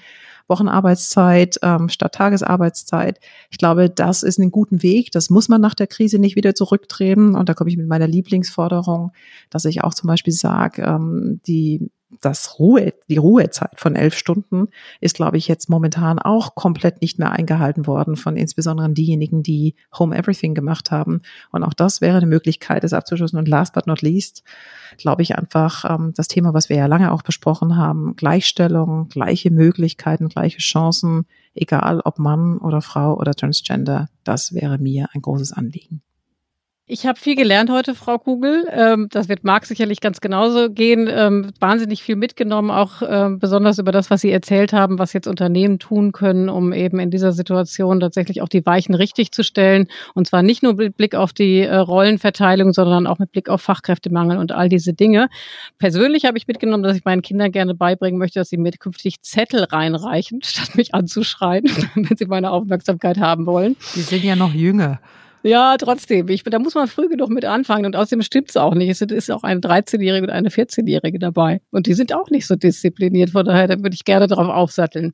[0.47, 3.19] Wochenarbeitszeit ähm, statt Tagesarbeitszeit.
[3.49, 5.11] Ich glaube, das ist ein guten Weg.
[5.11, 7.35] Das muss man nach der Krise nicht wieder zurücktreten.
[7.35, 9.11] Und da komme ich mit meiner Lieblingsforderung,
[9.49, 11.89] dass ich auch zum Beispiel sage, ähm, die
[12.21, 14.67] das Ruhe, die Ruhezeit von elf Stunden
[15.01, 19.75] ist, glaube ich, jetzt momentan auch komplett nicht mehr eingehalten worden von insbesondere diejenigen, die
[19.97, 21.21] Home Everything gemacht haben.
[21.51, 23.37] Und auch das wäre eine Möglichkeit, das abzuschließen.
[23.37, 24.43] Und last but not least,
[24.97, 29.51] glaube ich einfach, ähm, das Thema, was wir ja lange auch besprochen haben, Gleichstellung, gleiche
[29.51, 35.53] Möglichkeiten, gleiche Chancen, egal ob Mann oder Frau oder Transgender, das wäre mir ein großes
[35.53, 36.01] Anliegen.
[36.87, 38.67] Ich habe viel gelernt heute, Frau Kugel.
[38.71, 41.09] Ähm, das wird Marc sicherlich ganz genauso gehen.
[41.09, 45.25] Ähm, wahnsinnig viel mitgenommen, auch ähm, besonders über das, was Sie erzählt haben, was jetzt
[45.25, 49.87] Unternehmen tun können, um eben in dieser Situation tatsächlich auch die Weichen richtig zu stellen.
[50.13, 53.63] Und zwar nicht nur mit Blick auf die äh, Rollenverteilung, sondern auch mit Blick auf
[53.63, 55.29] Fachkräftemangel und all diese Dinge.
[55.79, 59.23] Persönlich habe ich mitgenommen, dass ich meinen Kindern gerne beibringen möchte, dass sie mir künftig
[59.23, 61.65] Zettel reinreichen, statt mich anzuschreien,
[61.95, 63.75] wenn sie meine Aufmerksamkeit haben wollen.
[63.95, 64.99] Die sind ja noch jünger.
[65.45, 66.27] Ja, trotzdem.
[66.29, 67.85] Ich, da muss man früh genug mit anfangen.
[67.85, 68.89] Und außerdem stimmt es auch nicht.
[68.89, 71.61] Es ist auch eine 13-Jährige und eine 14-Jährige dabei.
[71.69, 73.29] Und die sind auch nicht so diszipliniert.
[73.29, 75.13] Von daher, da würde ich gerne darauf aufsatteln.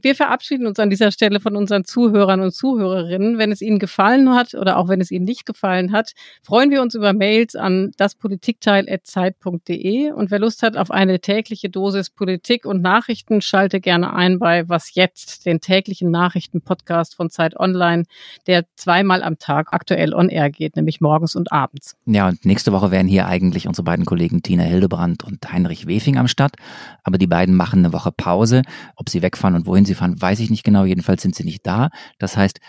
[0.00, 3.38] Wir verabschieden uns an dieser Stelle von unseren Zuhörern und Zuhörerinnen.
[3.38, 6.82] Wenn es Ihnen gefallen hat oder auch wenn es Ihnen nicht gefallen hat, freuen wir
[6.82, 10.12] uns über Mails an daspolitikteil.zeit.de.
[10.12, 14.68] Und wer Lust hat auf eine tägliche Dosis Politik und Nachrichten, schalte gerne ein bei
[14.68, 18.04] Was Jetzt, den täglichen Nachrichtenpodcast von Zeit Online,
[18.46, 21.96] der zweimal am Tag aktuell on air geht, nämlich morgens und abends.
[22.06, 26.18] Ja, und nächste Woche wären hier eigentlich unsere beiden Kollegen Tina Hildebrand und Heinrich Wefing
[26.18, 26.54] am Start.
[27.02, 28.62] Aber die beiden machen eine Woche Pause.
[28.94, 30.84] Ob sie wegfahren und wohin sie fahren, weiß ich nicht genau.
[30.84, 31.90] Jedenfalls sind sie nicht da.
[32.18, 32.60] Das heißt,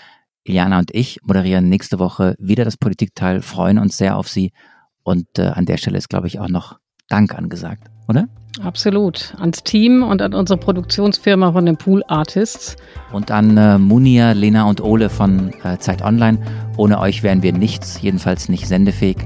[0.43, 4.51] Iliana und ich moderieren nächste Woche wieder das Politikteil, freuen uns sehr auf Sie.
[5.03, 8.27] Und äh, an der Stelle ist, glaube ich, auch noch Dank angesagt, oder?
[8.61, 9.33] Absolut.
[9.39, 12.75] Ans Team und an unsere Produktionsfirma von den Pool Artists.
[13.11, 16.39] Und an äh, Munia, Lena und Ole von äh, Zeit Online.
[16.77, 19.17] Ohne euch wären wir nichts, jedenfalls nicht sendefähig.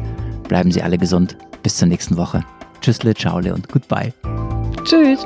[0.47, 1.37] Bleiben Sie alle gesund.
[1.63, 2.43] Bis zur nächsten Woche.
[2.81, 4.13] Tschüssle, ciaule und goodbye.
[4.83, 5.25] Tschüss.